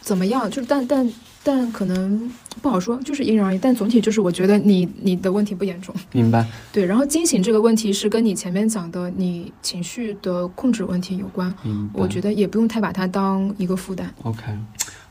[0.00, 0.48] 怎么样？
[0.48, 1.12] 就是但但
[1.44, 2.30] 但可能
[2.60, 3.58] 不好说，就是因人而异。
[3.58, 5.94] 但总体就是，我觉得你你的问题不严重。
[6.12, 6.46] 明白。
[6.72, 11.52] 对，然后惊醒这个问题是跟你前面讲的你情绪的控制问题有关。
[11.64, 11.90] 嗯。
[11.92, 14.12] 我觉得也不用太把它当一个负担。
[14.22, 14.42] OK，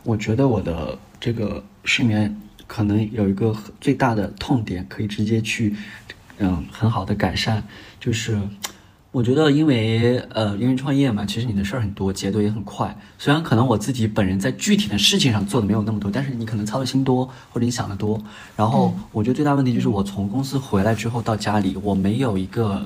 [0.03, 5.75] 我觉得我的这个睡眠可能有一个很最大的痛点，可以直接去，
[6.37, 7.61] 嗯，很好的改善，
[7.99, 8.39] 就是
[9.11, 12.97] 我觉得因为呃，因为创业嘛，其实你的事儿很多，节奏也很快。
[13.17, 18.17] 虽然可能我自己本人在具体的事情上做的没有那么多，但是你可能操的心多，或者你想的多。
[18.55, 22.85] 然后我觉得最大问题就是我从公司回来之后到家里，我没有一个，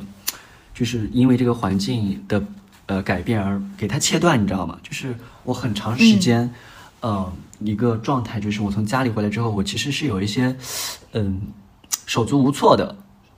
[0.74, 2.44] 就是因为这个环境的
[2.88, 4.80] 呃改变而给它切断，你知道吗？
[4.82, 6.52] 就是我很长时间，
[7.02, 10.56] 呃，一个状态就是我从家里回来之后，我其实是有一些，
[11.14, 11.40] 嗯，
[12.08, 12.96] 手足无措的。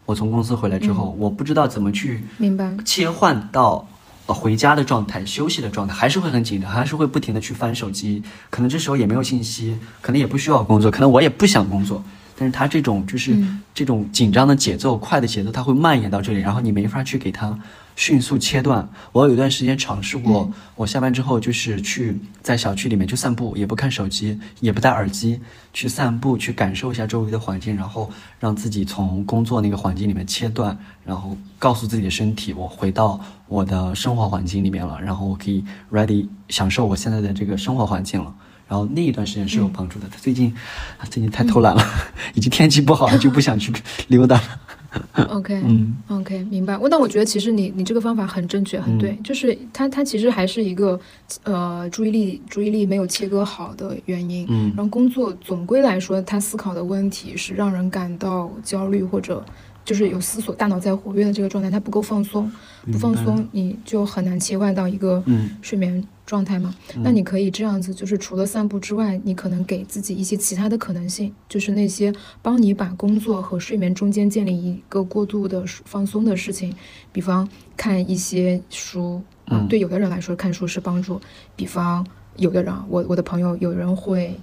[0.07, 2.73] 我从公司回来之后，我不知道怎么去明白。
[2.85, 3.85] 切换到
[4.25, 8.23] 呃回家的状态、休息的状态，还是会很紧张，还是会不停的去翻手机。
[8.49, 12.01] 可能这时候也没有信息，可能也不需要工作，可能我也不想工作。
[12.39, 17.55] 但是他这种就是、嗯这种紧张的节奏、快的节奏，它会蔓延到这里，然后你没法去给它
[17.97, 18.87] 迅速切断。
[19.11, 25.41] 我有一段时间尝试过，嗯我下班之后就是去在小区里面去散步，也不看手机，也不戴耳机，
[25.73, 38.31] 去散步，去感受一下周围的环境，然后让自己从工作那个环境里面切断，然后告诉自己的身体，我回到我的生活环境里面了，然后我可以 ready 享受我现在的这个生活环境了。
[38.67, 40.07] 然后那一段时间是有帮助的。
[40.11, 40.53] 他最近，
[40.97, 41.83] 啊最近太偷懒了，
[42.35, 43.73] 已经天气不好了，就不想去
[44.09, 44.43] 溜达了。
[45.29, 46.77] OK，嗯 OK，明白。
[46.77, 50.99] 我那我觉得其实你你这个方法很正确，很对，就是它它其实还是一个
[51.43, 54.45] 呃注意力注意力没有切割好的原因。
[54.49, 59.43] 嗯然后工作总归来说，他思考的问题是让人感到焦虑或者。
[59.87, 62.51] 就是有思索，大脑在活跃的这个状态，它不够放松，
[62.91, 66.75] 不放松，你就很难切换到一个嗯睡眠状态嘛。
[67.01, 76.75] 那你可以这样子，就是除了散步之外，你可能给自己一些其他的可能性，就是那些帮你把工作和睡眠中间建立一个过度的放松的事情，
[77.13, 81.21] 比方看一些书啊、嗯对有的人来说看书是帮助，
[81.55, 84.37] 比方有的人啊，我我的朋友有人会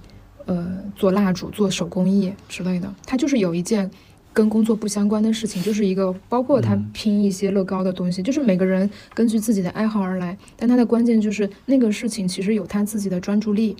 [0.45, 3.91] 呃做蜡烛、做手工艺之类的，他就是有一件。
[4.35, 6.91] 跟工作不相关的事情，就是一个包括他嗯。
[6.93, 13.75] 拼一些乐高的东西，就是每个人根据自己的爱好而来，但他的关键就是那个事情其实有他自己的专注力，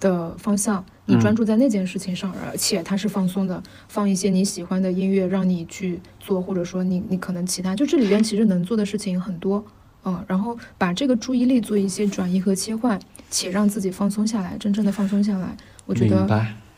[0.00, 9.64] 的方向，你专注在那件事情上，而且他是放松的，放一些你喜欢的音乐让你去做，或者说你你可能其他，就这里边其实能做的事情很多，
[10.04, 12.98] 嗯，然后把这个注意力做一些转移和切换，
[13.30, 15.56] 且让自己放松下来，真正的放松下来，
[15.86, 16.26] 我觉得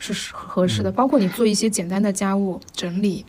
[0.01, 0.91] 是合适的。
[0.91, 3.23] 包括你做一些简单的家务整理。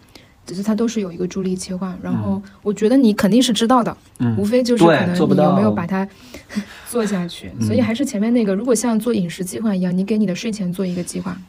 [0.45, 6.07] 只是它都是有一个助力切换，然后我觉得你肯定是知道的，嗯，无非就是可能你有没有把它
[6.91, 11.41] 做下去，所以还是前面那个，如果像做饮食计划一样，你给你的睡前做一个计划，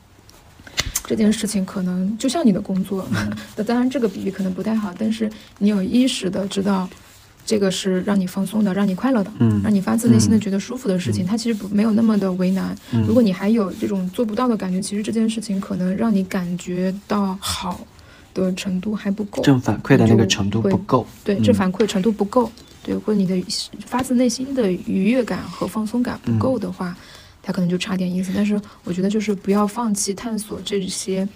[1.06, 3.04] 这件事情可能就像你的工作，
[3.58, 6.88] 那当然这个比喻可能不太好，但是你有意识的知道
[7.46, 12.76] 这个是让你放松的，让你快乐的，嗯，让你发自内心的觉得舒服的事情，它其实不没有那么的为难。
[13.08, 17.86] 如果你还有这种做不到的感觉，其实这件事情可能让你感觉到好。
[18.36, 23.40] 的程度还不够，正反馈的那个程度不够，对，正反馈程度不够，对，或者你的
[23.86, 26.98] 发自内心的愉悦感和放松感不够的话，
[27.44, 28.32] 它可能就差点意思。
[28.34, 31.30] 但是我觉得就是不要放弃探索这些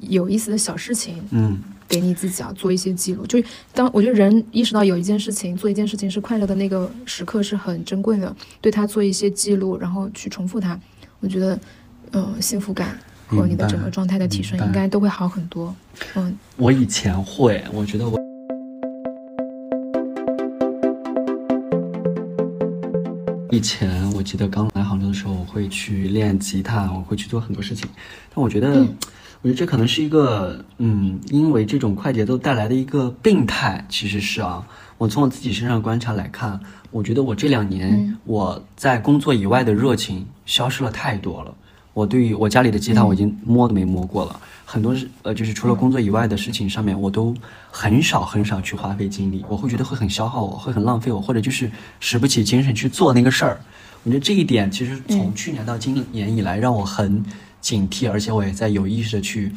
[0.00, 3.26] 有意思的小事情，嗯，给你自己啊做一些记录。
[3.26, 3.42] 就
[3.72, 10.78] 当我觉得人意识到有一件事情做一件事情是快乐的那个时刻是很珍贵的，对他做一些记录，然后去重复它，
[11.20, 11.58] 我觉得，
[12.12, 12.98] 呃，幸福感。
[13.30, 15.76] 和你的整个状态的提升应该都会好很多。
[16.14, 18.18] 嗯，我以前会，我觉得我
[23.50, 27.86] 以前我记得刚来杭州的时候，我会去练吉他，我会去做很多事情。
[28.34, 28.82] 但我觉得，
[29.40, 33.84] 我觉得这可能是一个，嗯，因为这种快节奏带来的一个病态。
[33.88, 34.66] 其实是啊，
[34.98, 36.58] 我从我自己身上观察来看，
[36.90, 41.54] 我觉得我这两年我在工作以外的热情消失了太多了。
[41.94, 44.40] 我对于我家里的吉他，我已经摸都没摸过了。
[44.64, 47.34] 很多是呃，就是除了工作以外的事情上面，我都
[47.70, 49.44] 很少很少去花费精力。
[49.48, 51.70] 我会觉得会很消耗我，会很浪费我，或者就是
[52.00, 53.60] 使不起精神去做那个事儿。
[54.04, 57.24] 我觉得这一点其实从去年到今年以来，让我很
[57.60, 59.52] 警惕，而且我也在有意识的去。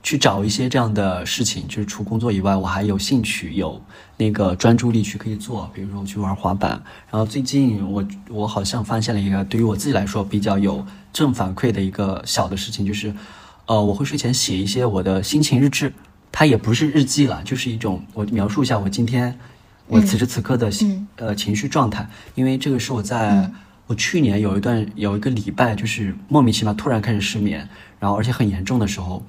[0.00, 3.82] 去找一些这样的事情，就是除工作以外，我还有兴趣、有
[4.16, 5.68] 那个专注力去可以做。
[5.74, 6.80] 比如说我去玩滑板，
[7.10, 13.12] 然后最近我我好像发现了一个对于我自己来说比较有正反馈的一个小的事情，就是，
[13.66, 15.92] 呃，我会睡前写一些我的心情日志，
[16.30, 19.36] 它也不是日记了，就是一种我描述一下我今天
[19.88, 20.70] 我此时此刻的
[21.16, 23.50] 呃情绪状态，因为这个是我在
[23.88, 27.68] 我去年有一段有一个礼拜，就是莫名其妙突然开始失眠，
[27.98, 29.26] 然后而且很严重的时候。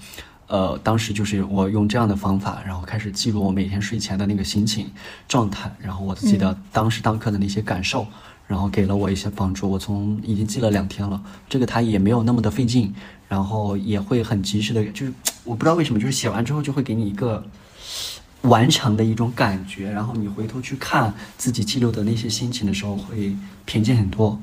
[0.52, 4.90] 呃，当时就是我用这样的方法，然后开始记录我每天睡前的那个心情
[5.28, 8.08] 状态，然后我记得当时当刻的那些感受，
[8.48, 9.70] 然后给了我一些帮助。
[9.70, 12.92] 我从已经记了两天了，这个它也没有那么的费劲，
[13.28, 17.46] 然后也会很及时的，就是我不知道为什么，就是写完之后就会给你一个
[18.42, 23.36] 完成的一种感觉，然后你回头去看自己记录的那些心情的时候，会
[23.66, 24.42] 平静很多。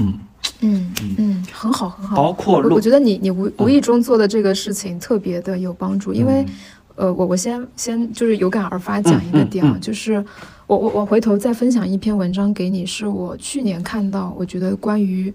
[0.00, 0.18] 嗯。
[0.60, 6.46] 嗯嗯很好很好，包括我觉得你你无无意中做的这个事情特别的有帮助，因为，
[6.94, 10.24] 呃，我我先先就是有感而发讲一个点啊，就是
[10.66, 15.34] 我我我回头再分享一篇文章给你，是我去年看到，我觉得关于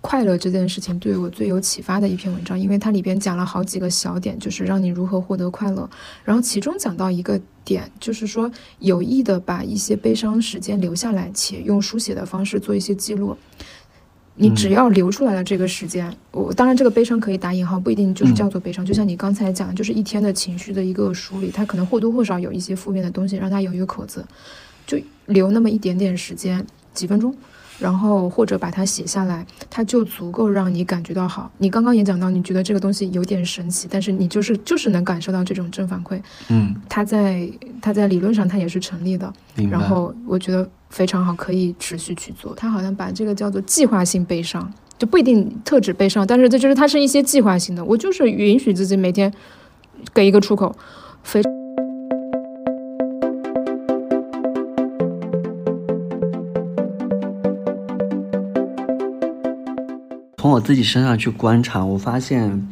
[0.00, 5.88] 快乐这件事情对我最有启发的一篇文章，因为它里边讲了好几个小点，就是让你如何获得快乐，
[6.24, 13.36] 然后其中讲到一个点，就是说有意的把一些悲伤时间留下来，且用书写的方式做一些记录。
[14.38, 18.84] 你只要留出来了这个时间，我当然这个悲伤可以打引号，不一定就是叫做悲伤。
[18.84, 24.24] 就像你刚才讲，就是一天的情绪的一个梳理，它可能或多或少有一些负面的东西，让它有一个口子，
[24.86, 27.34] 就留那么一点点时间，几分钟，
[27.78, 31.50] 然后或者把它写下来，它就足够让你感觉到好。
[31.58, 37.48] 你刚刚也讲到，你觉得这个东西有点神奇，但是你就是就是能感受到这种正反馈，嗯，它在
[37.80, 39.32] 它在理论上它也是成立的。
[39.70, 40.68] 然后我觉得。
[40.88, 42.54] 非常好，可以持续去做。
[42.54, 47.84] 他好像把这个叫做计划性悲伤，就不一定特指悲伤，但是这就是它是一些计划性的。
[47.84, 49.30] 我就是允许自己每天
[50.14, 50.74] 给一个出口。
[51.24, 51.42] 非
[60.46, 62.68] 从我自己身上去观察，我发现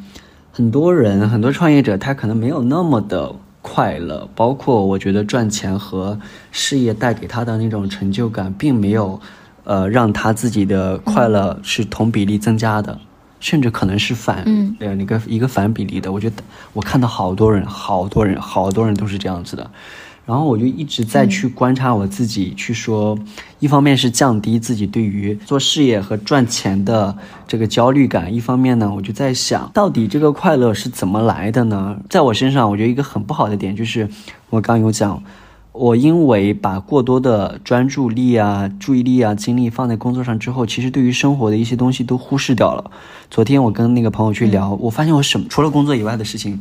[0.53, 3.35] 很多人、很多创业者，他可能没有那么的。
[3.63, 6.21] 快乐，包括我觉得赚钱和
[6.53, 9.19] 事业带给他的那种成就感，并没有，
[9.65, 12.97] 呃，让他自己的快乐是同比例增加的，
[13.41, 14.45] 甚至可能是反，
[14.79, 16.13] 呃，那个一个反比例的。
[16.13, 16.37] 我觉得
[16.75, 19.69] 我看到好多人，好多人，好多人都是这样子的。
[20.27, 23.19] 然后我就一直在去观察我自己，去说，
[23.59, 27.15] 一方面是降低自己对于做事业和赚钱的
[27.47, 31.99] 这个焦虑感，一方面呢，我就在想到底这个快乐是怎么来的呢？
[32.09, 34.09] 在我身上，我觉得一个很不好的点就是，
[34.49, 35.23] 我刚有讲，
[35.73, 42.91] 我因为把过多的专注力啊、注意力啊、精力放在工作上之后，其实对于生活的一些东西都忽视掉了。
[43.31, 46.59] 昨天我跟那个朋友去聊，我发现我什么除了工作以外的事情，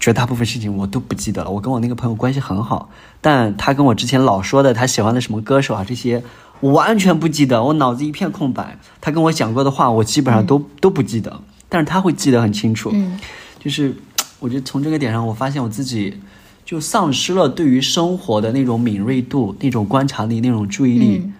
[0.00, 1.50] 绝大部分事情我都不记得了。
[1.50, 2.90] 我跟我那个朋友关系很好，
[3.20, 6.22] 但他跟我之前老说的他喜欢的什么歌手啊这些，
[6.60, 8.78] 我完全不记得，我脑子一片空白。
[9.00, 12.90] 他跟我讲过的话，我基本上都、都不记得，但是他会记得很清楚。
[12.92, 13.20] 嗯，
[13.58, 13.94] 就是
[14.38, 16.18] 我觉得从这个点上，我发现我自己
[16.64, 21.22] 就丧失了对于生活的那种敏锐度、那种观察力、那种注意力。
[21.24, 21.34] 嗯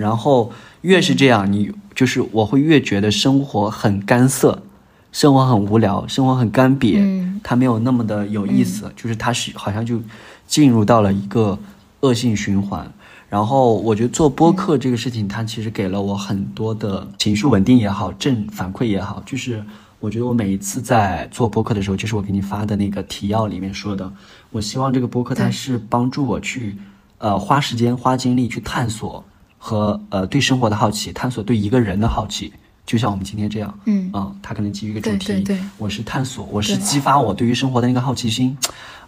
[0.00, 0.50] 然后
[0.80, 4.62] 越是这样，你就是我会越觉得生活很干涩，
[5.16, 7.40] 生活很无聊，生活很干瘪，嗯。
[7.42, 9.98] 它没有那么的有意思，就是它是好像就
[10.46, 11.58] 进入到了一个
[12.00, 12.86] 恶性循环。
[13.30, 19.64] 然后我觉得做播客这个事情，它其实给了我很多的情绪稳定也好，正反馈也好，就是
[20.00, 24.12] 我觉得我每一次在做播客的时候，就是我给你发的那个提要里面说的，
[24.50, 26.76] 我希望这个播客它是帮助我去，
[27.16, 29.24] 呃，花时间花精力去探索
[29.56, 32.52] 和呃对生活的好奇，探索对一个人的好奇，
[32.86, 38.56] 就像我们今天这样，嗯啊、他可能基于一个主题，对对对我是探索，我是激发我对于生活的那个好奇心。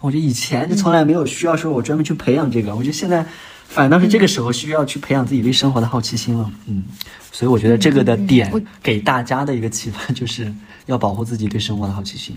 [0.00, 3.24] 我觉得以前就从来没有需要说我专门去培养这个，我觉得现在
[3.68, 6.50] 反倒是这个时候需要去培养自己对生活的好奇心了。
[6.66, 6.82] 嗯，
[7.30, 8.52] 所以我觉得这个的点
[8.82, 10.52] 给大家的一个启发就是
[10.86, 12.36] 要保护自己对生活的好奇心。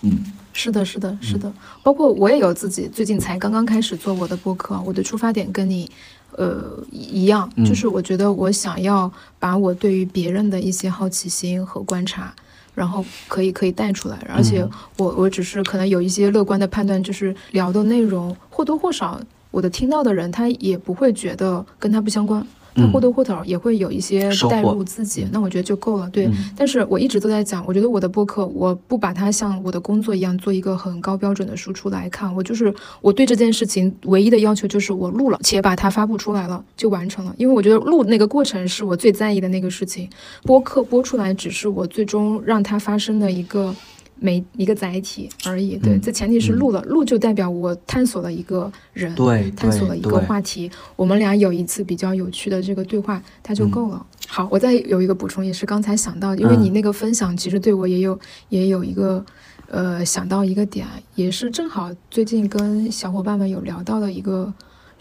[0.00, 1.52] 嗯是的，是的，是的。
[1.82, 5.90] 包括我也有自己最近才刚刚开始做我的播客，我的出发点跟你。
[6.36, 7.64] 呃，一样，嗯。
[7.64, 12.34] 就是我觉得我想要把我对于别人的一些好奇心和观察，
[12.74, 14.66] 然后可以可以带出来，而且
[14.96, 19.20] 我我只是可能有一些乐观的判断，就是聊的内容或多或少，
[19.50, 26.08] 我的听到的人他也不会觉得跟他不相关，他或多或少也会有一些收获带入自己，那我觉得就够了。
[26.10, 37.34] 对，嗯但是我一直都在讲，我觉得我的播客，我不把它像我的工作一样做一个很高标准的输出来看，我就是我对这件事情唯一的要求就是我录了，且把它发布出来了，就完成了。
[37.38, 40.08] 因为我觉得录那个过程是我最在意的那个事情，
[40.42, 43.74] 播客播出来只是我最终让它发生的一个。
[44.22, 54.06] 每一个载体而已，对，嗯这前提是录了，录就代表我探索了一个人，对探索了一个话题，我们俩有一次比较有趣的这个对话，它就够了。
[54.28, 56.62] 好，我再有一个补充，也是刚才想到，因为嗯。
[56.62, 58.16] 你那个分享其实对我也有
[58.48, 59.24] 也有一个
[59.66, 64.52] 呃想到一个点，也是正好最近跟小伙伴们有聊到的一个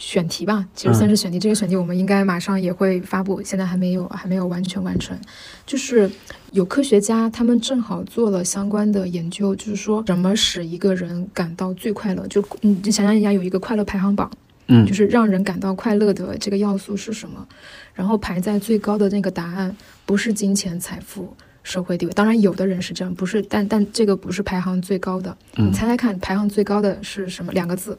[0.02, 1.38] 选题吧，其实算是选题。
[1.38, 5.16] 这个选题我们应该马上也会发布，现在还没有还没有完全完成。
[5.64, 6.10] 就是
[6.54, 14.30] 有科学家他们正好做了相关的研究，就是说什么使一个人感到最快乐，就你就想象一下有一个快乐排行榜。
[14.74, 17.45] 嗯就是让人感到快乐的这个要素是什么？
[17.93, 19.76] 然后排在最高的那个答案
[20.06, 21.32] 不是金钱、财富、
[21.62, 25.36] 社会地位，当然有的人是这样，不是，但但这个不是排行最高的。
[25.58, 27.52] 嗯你猜猜看，排行最高的是什么？
[27.52, 27.97] 两个字，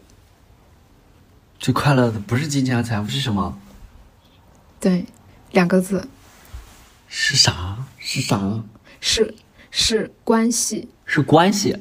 [1.63, 3.57] 最快乐的不是金钱和财富是什么？
[4.81, 5.07] 对，
[5.53, 6.09] 两个字
[7.07, 7.87] 是啥？
[7.99, 8.65] 是啥？
[8.99, 9.33] 是
[9.71, 11.77] 是关系，是关系。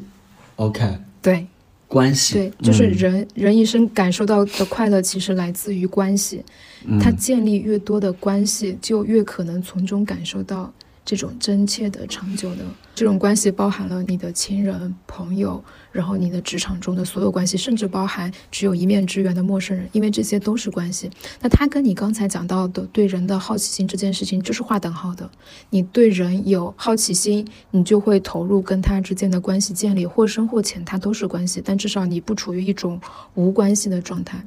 [0.57, 1.47] OK，对
[1.87, 2.35] 关系。
[2.35, 6.45] 对，就是嗯人、人一生感受到的快乐，其实来自于关系。
[6.85, 10.71] 嗯他建立越多的关系，就越可能从中感受到
[11.11, 12.63] 这种真切的、长久的
[12.95, 21.11] 这种关系，包含了你的亲人、朋友，然后你的职场中的所有关系，甚至包含只有一面之缘的陌生人，因为这些都是关系。
[21.41, 25.29] 那他跟你刚才讲到的对人的好奇心这件事情，就是划等号的。
[25.69, 32.97] 你对人有好奇心，你就会投入跟他之间的关系建立，或深或浅，它都是关系，但至少你不处于一种
[33.33, 34.41] 无关系的状态。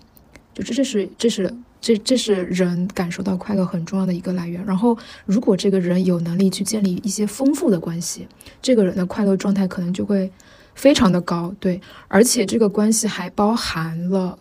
[0.54, 1.54] 就这这是这是
[1.85, 4.64] 这这是人感受到快乐很重要的一个来源。
[4.64, 8.26] 然后，如果这个人有能力去建立一些丰富的关系，
[8.62, 10.32] 这个人的快乐状态可能就会
[10.74, 11.55] 非常的高。
[11.61, 11.78] 对，
[12.09, 14.39] 而且这个关系还包含了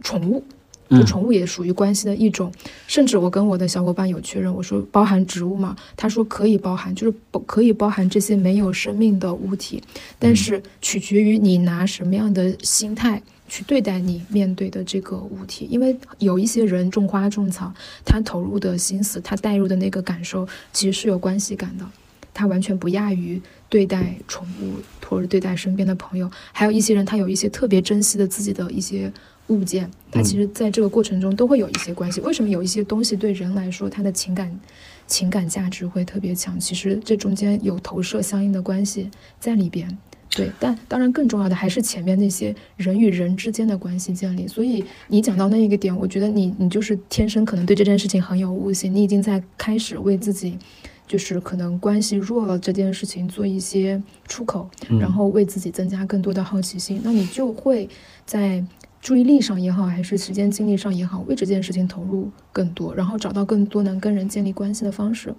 [0.00, 0.42] 宠物。
[0.88, 2.52] 就嗯宠物也属于关系的一种，
[2.86, 5.74] 甚至我跟我的小伙伴有确认，我说包含植物吗？
[5.96, 9.82] 他说可以包含，就是不可以包含这些没有生命的物体，
[10.18, 17.70] 但是取决于你拿什么样的心态去对待你面对的这个物体，因为有一些人种花种草，
[18.02, 21.86] 他投入的心思，他带入的那个感受，其实是有关系感的，
[22.32, 23.38] 他完全不亚于
[23.68, 24.76] 对待宠物
[25.06, 29.12] 或者对待身边的朋友，还有一些人他有一些特别珍惜的自己的一些
[29.48, 32.22] 物件，他其实在这个过程中都会有一些关系。
[32.22, 34.58] 为什么有一些东西对人来说，他的情感
[35.06, 36.58] 情感价值会特别强？
[36.58, 39.98] 其实这中间有投射相应的关系在里边。
[40.34, 44.48] 对，但当然更重要的还是前面那些人与人之间的关系建立。
[44.48, 50.58] 所以你讲到那一个点，我觉得你你就是天生可能对这件事情很有悟性，你已经在开始为自己。
[51.04, 57.86] 就是可能关系弱了这件事情做一些出口，嗯然后为自己增加更多的好奇心，那你就会
[58.24, 58.64] 在
[58.98, 65.34] 注意力上也好，还是时间精力上也好，为这件事情投入更多，然后找到更多能跟人建立关系的方式。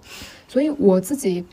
[0.46, 1.44] 所以我自己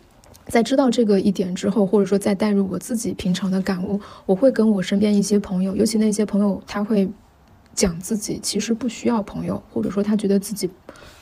[0.47, 7.09] 在知道这个一点之后，或者说再带入我自己平常的感悟，我会跟我身边一些朋友，尤其那些朋友，他会
[7.73, 10.69] 讲自己其实不需要朋友，或者说他觉得自己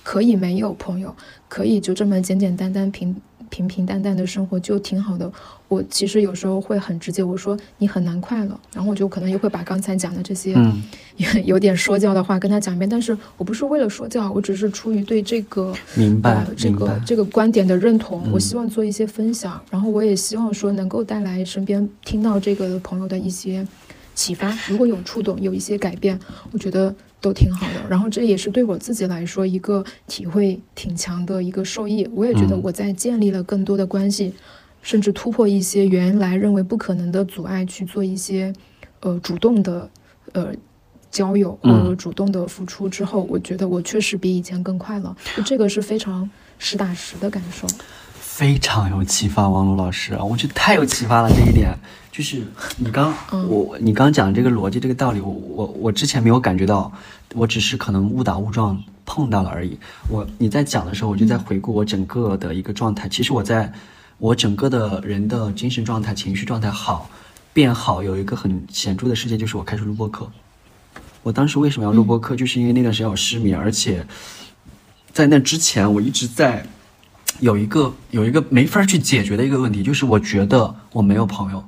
[0.04, 1.16] 可以没有朋友，
[1.48, 3.16] 可以就这么简简单单平。
[3.50, 5.32] 平平淡淡的生活就挺好的。
[5.68, 10.82] 我其实有时候会很直接，我说你很难快乐，然后我就可能又会把刚才讲的这些，嗯，
[11.46, 12.90] 有点说教的话跟他讲一遍。
[12.90, 23.68] 但是我不是为了说教，我只是出于对这个明白这个这个观点的认同，我希望做一些分享，然后我也希望说能够带来身边听到这个朋友的一些
[24.16, 24.58] 启发。
[24.68, 26.20] 如果有触动，有一些改变，
[26.52, 26.96] 我觉得。
[27.22, 32.10] 都挺好的，然后这也是对我自己来说一个体会挺强的一个受益。
[32.14, 34.34] 我也觉得我在建立了更多的关系，
[34.82, 38.54] 甚至突破一些原来认为不可能的阻碍，去做一些
[39.02, 39.90] 呃主动的
[40.32, 40.54] 呃
[41.12, 45.16] 交友或者主动的付出之后，我觉得我确实比以前更快乐。
[45.36, 47.68] 就这个是非常实打实的感受。
[48.14, 51.30] 非常有启发，王璐老师，我觉得太有启发了。
[51.30, 51.78] 这一点
[52.20, 52.44] 就是
[52.76, 53.16] 你刚
[53.48, 56.92] 我你刚讲的这个逻辑这个道理，我我我之前没有感觉到，
[57.34, 59.80] 我只是可能误打误撞碰到了而已。
[60.10, 63.08] 我你在讲的时候，我就在回顾我整个的一个状态。
[63.08, 63.72] 其实我在
[64.18, 67.10] 我整个的人的精神状态、情绪状态好
[67.54, 70.30] 变好，有一个很显著的事件，就是我开始录播课。
[71.24, 72.36] 我当时为什么要录播课？
[72.36, 74.06] 就是因为那段时间我失眠，而且
[75.14, 76.66] 在那之前我一直在。
[77.42, 81.64] 有一个有一个没法去解决的一个问题，就是我觉得我没有朋友，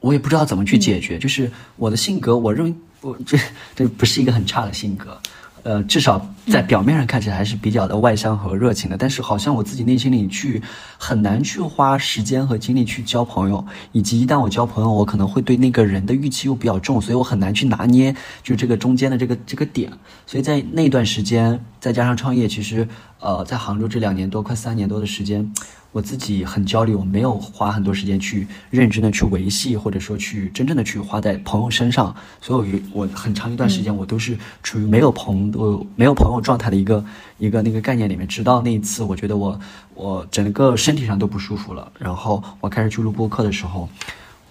[0.00, 1.18] 我也不知道怎么去解决。
[1.18, 3.38] 就是我的性格，我认为我这
[3.74, 5.20] 这不是一个很差的性格。
[5.64, 10.62] 呃，至少在表面上看起来还是比较的外向和热情的，但是好像我自己内心里去
[10.96, 19.92] 很难去花时间和精力去交朋友，以及一旦我交朋友，我可能会对那个人的预期又比较重，所以我很难去拿捏就这个中间的这个这个点。
[20.26, 22.88] 所以在那段时间，再加上创业，其实
[23.20, 25.52] 呃，在杭州这两年多快三年多的时间。
[25.90, 32.14] 我自己很焦虑，我没有花很多时间去认真的去维系，或者说去真正的去花在朋友身上。
[32.42, 37.04] 所以，我很长一段时间我都是处于没有朋友、没有朋友状态的一个
[37.38, 38.26] 一个那个概念里面。
[38.26, 39.58] 直到那一次，我觉得我
[39.94, 43.88] 我整个身体上都不舒服了，然后我开始去录播课的时候，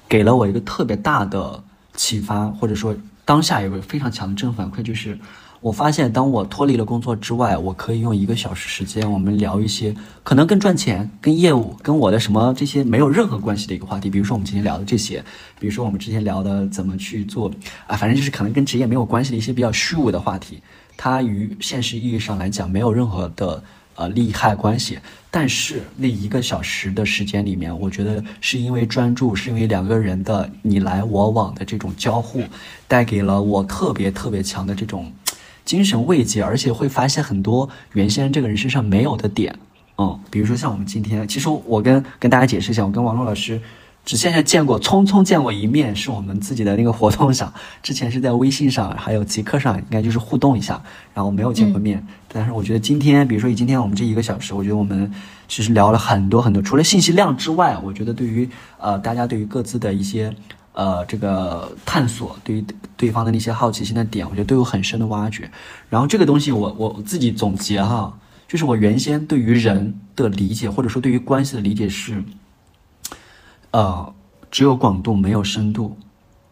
[0.07, 1.63] 给了我一个特别大的
[1.95, 5.17] 启发，或者说当下有个非常强的正反馈，就是。
[5.59, 14.07] 我发现，当我脱离了工作之外，我可以用一个小时时间，我们聊一些可能跟赚钱、跟业务、跟我的什么这些没有任何关系的一个话题。
[14.07, 15.21] 比如说我们今天聊的这些，
[15.59, 17.51] 比如说我们之前聊的怎么去做
[17.87, 20.61] 啊，反正就是可能跟职业没有关系的一些比较虚无的话题。
[20.97, 23.63] 它与现实意义上来讲没有任何的
[23.95, 24.97] 呃利害关系。
[25.29, 32.41] 但是那一个小时的时间里面，我觉得是因为专注，是因为两个人的你来我往的这种交互，
[32.87, 35.13] 带给了我特别特别强的这种。
[35.63, 39.53] 精神慰藉，而且会发现很多原先这个人身上没有的点，
[39.97, 43.61] 嗯，比如说像我们今天，其实我跟跟大家解释一下，我跟王璐老师
[44.07, 47.53] 只现在见过，匆匆见过一面，是我们自己的那个活动上，
[47.83, 50.81] 之前是在微信上，还有极客上，应该就是互动一下，
[51.13, 52.01] 然后没有见过面。
[52.29, 55.11] 但是我觉得今天，比如说以今天我们这一个小时，我觉得我们
[55.49, 60.33] 其实聊了很多很多，除了信息量之外，我觉得对于呃大家对于各自的一些。
[60.73, 62.63] 呃，这个探索对于
[62.95, 65.49] 对方的那些好奇心的点，我觉得都有很深的挖掘。
[65.89, 68.15] 然后这个东西，我我自己总结哈，
[68.47, 72.23] 就是我原先对于人的理解，或者说对于关系的理解是，
[73.77, 74.13] 呃，
[74.49, 75.95] 只有广度没有深度。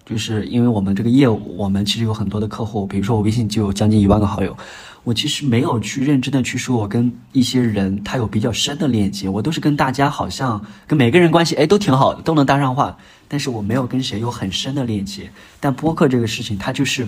[0.05, 4.55] 就是因为我们这个业务，我们其实有很多的客户，比如说我微信就有将近一万个好友，
[5.03, 12.95] 我其实没有去认真的去说，我跟一些人他有比较深的链接，我都是跟大家好像跟每个人关系哎都挺好的，都能搭上话，
[13.27, 15.27] 但是我没有跟谁有很深的链接。
[15.59, 17.07] 但播客这个事情，它就是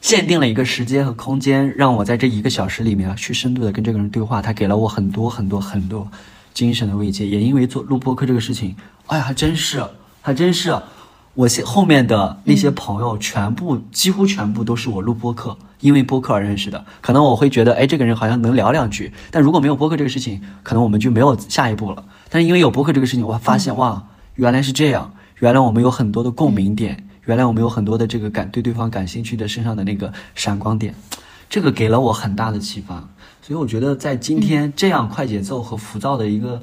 [0.00, 6.10] 限定了一个时间和空间，让我在这一个小时里面去深度的跟这个人对话，他给了我很多很多很多
[6.54, 7.26] 精神的慰藉。
[7.26, 8.76] 也因为做录播客这个事情，
[9.06, 9.84] 哎呀，还真是，
[10.20, 10.76] 还真是。
[11.34, 16.84] 我现后面的那些朋友，全部几乎全部都是我录播客，因为播客而认识的。
[17.00, 19.12] 可能我会觉得，哎，这个人好像能聊两句。
[19.30, 22.04] 但如果没有播客这个事情，可能我们就没有下一步了。
[22.28, 30.94] 但是因为有播客这个事情，我发现哇，原来是这样，原来我们有很多的共鸣点，原来我们有很多的这个感对对方感兴趣的身上的那个闪光点，
[31.48, 33.08] 这个给了我很大的启发。
[33.42, 36.62] 所以我觉得，在今天这样快节奏和浮躁的一个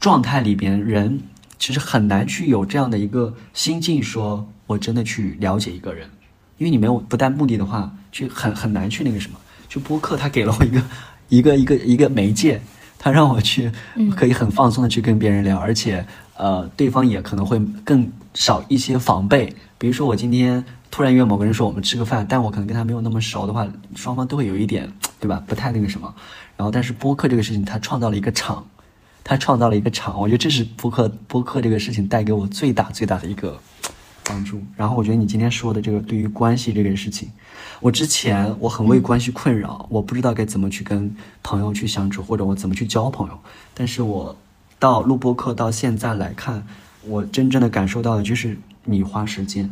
[0.00, 1.20] 状态里边，人。
[1.60, 6.08] 其实很难去有这样的一个心境，说我真的去了解一个人，
[6.56, 9.36] 因为你没有不带目的的话，去很很难去那个什么。
[9.68, 10.80] 就播客，他给了我一个
[11.28, 12.62] 一个一个一个媒介，
[12.96, 13.72] 他让我去
[14.14, 16.06] 可以很放松的去跟别人聊，而且
[16.36, 25.42] 呃，对方也可能会更少一些防备，比如说我今天突然约某个人说我们吃个饭，但我可能跟他没有那么熟的话，双方都会有一点，对吧？
[25.46, 26.12] 不太那个什么。
[26.56, 28.66] 然后，但是播客这个事情，它创造了一个场，
[29.22, 33.60] 它创造了一个场，我觉得这是播客播客这个事情带给我最大最大的一个
[34.24, 34.60] 帮助。
[34.76, 37.30] 然后，我觉得你今天说的这个对于关系这个事情，
[37.80, 43.38] 我之前我很为关系困扰，我不知道该怎么去跟朋友去相处，或者我怎么去交朋友。
[43.74, 44.36] 但是我
[44.78, 46.66] 到录播课到现在来看，
[47.04, 49.70] 我真正的感受到的就是你花时间，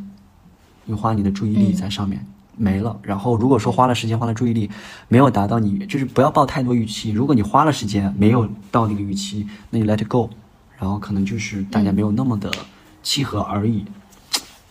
[0.87, 2.27] 你花你的注意力在上面。
[2.57, 2.99] 没了。
[3.03, 4.71] 然后如果说花了时间，花了注意力，
[5.09, 7.11] 没有达到你，就是不要抱太多预期。
[7.11, 10.31] 如果你花了时间，没有到那个预期，那你 let it go。
[10.79, 12.51] 然后可能就是大家没有那么的
[13.03, 13.85] 契合而已。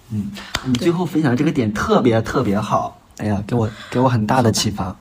[0.10, 0.32] 嗯，
[0.66, 4.96] 你最后分享的这个点特别特别好，哎呀，给我给我很大的启发。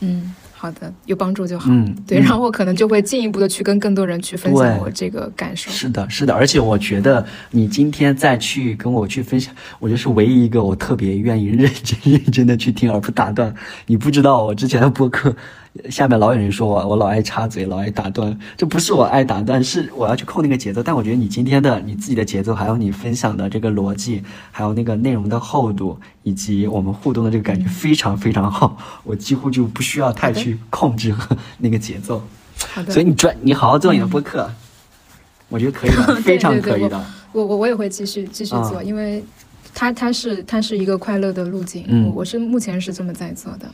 [0.00, 0.34] 嗯。
[0.62, 1.68] 好的，有帮助就好。
[1.72, 5.72] 嗯，对，然后我可能就会进一步的去跟更多人去分享我这个感受。
[5.72, 13.52] 是的，是的，而且我觉得你今天再去跟我去分享，我觉得是唯一一个我特别愿意认真认真的去听而不打断。
[13.86, 15.34] 你不知道我之前的播客。
[15.88, 18.38] 下面老有人说我，我老爱插嘴，老爱打断。
[18.58, 20.82] 这不是我爱打断，是我要去控那个节奏。
[20.82, 28.76] 但我觉得你今天的你自己的节奏，还有你分享的这个逻辑，还有那个内容的厚度，以及我们互动的这个感觉，非常非常好。
[29.02, 31.14] 我几乎就不需要太去控制
[31.58, 32.22] 那个节奏。
[32.74, 32.92] 好的。
[32.92, 34.50] 所以你专，你好好做你的播客，
[35.48, 37.02] 我觉得可以的，非常可以的。
[37.32, 39.24] 我我我也会继续继续做，因为
[39.74, 41.86] 它它是它是一个快乐的路径。
[41.88, 43.66] 嗯，我是目前是这么在做的。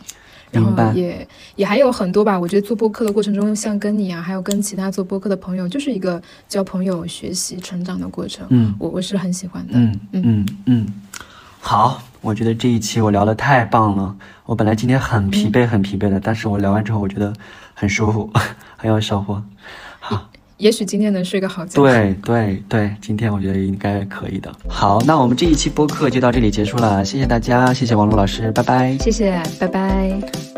[0.51, 1.27] 然后也
[1.57, 8.47] 也还有很多吧，我觉得做播客的过程中，像跟你啊，还有跟其他做播客的朋友，就是一个交朋友、学习、成长的过程。
[8.51, 9.73] 嗯，我我是很喜欢的。
[9.75, 10.87] 嗯嗯嗯，
[11.61, 14.17] 好，我觉得这一期我聊的太棒了。
[14.47, 17.33] 我本来今天很疲惫、很疲惫的，但是我聊完之后，我觉得
[17.75, 18.31] 很舒服，
[18.77, 19.43] 很有收获。
[20.59, 20.65] 好。
[20.65, 21.81] 也许今天能睡个好觉。
[21.81, 24.53] 对对对，今天我觉得应该可以的。
[24.69, 28.99] 好，那我们这一期播客就到这里结束了，谢谢大家，谢谢王璐老师，拜拜。
[28.99, 30.58] 谢谢，拜拜。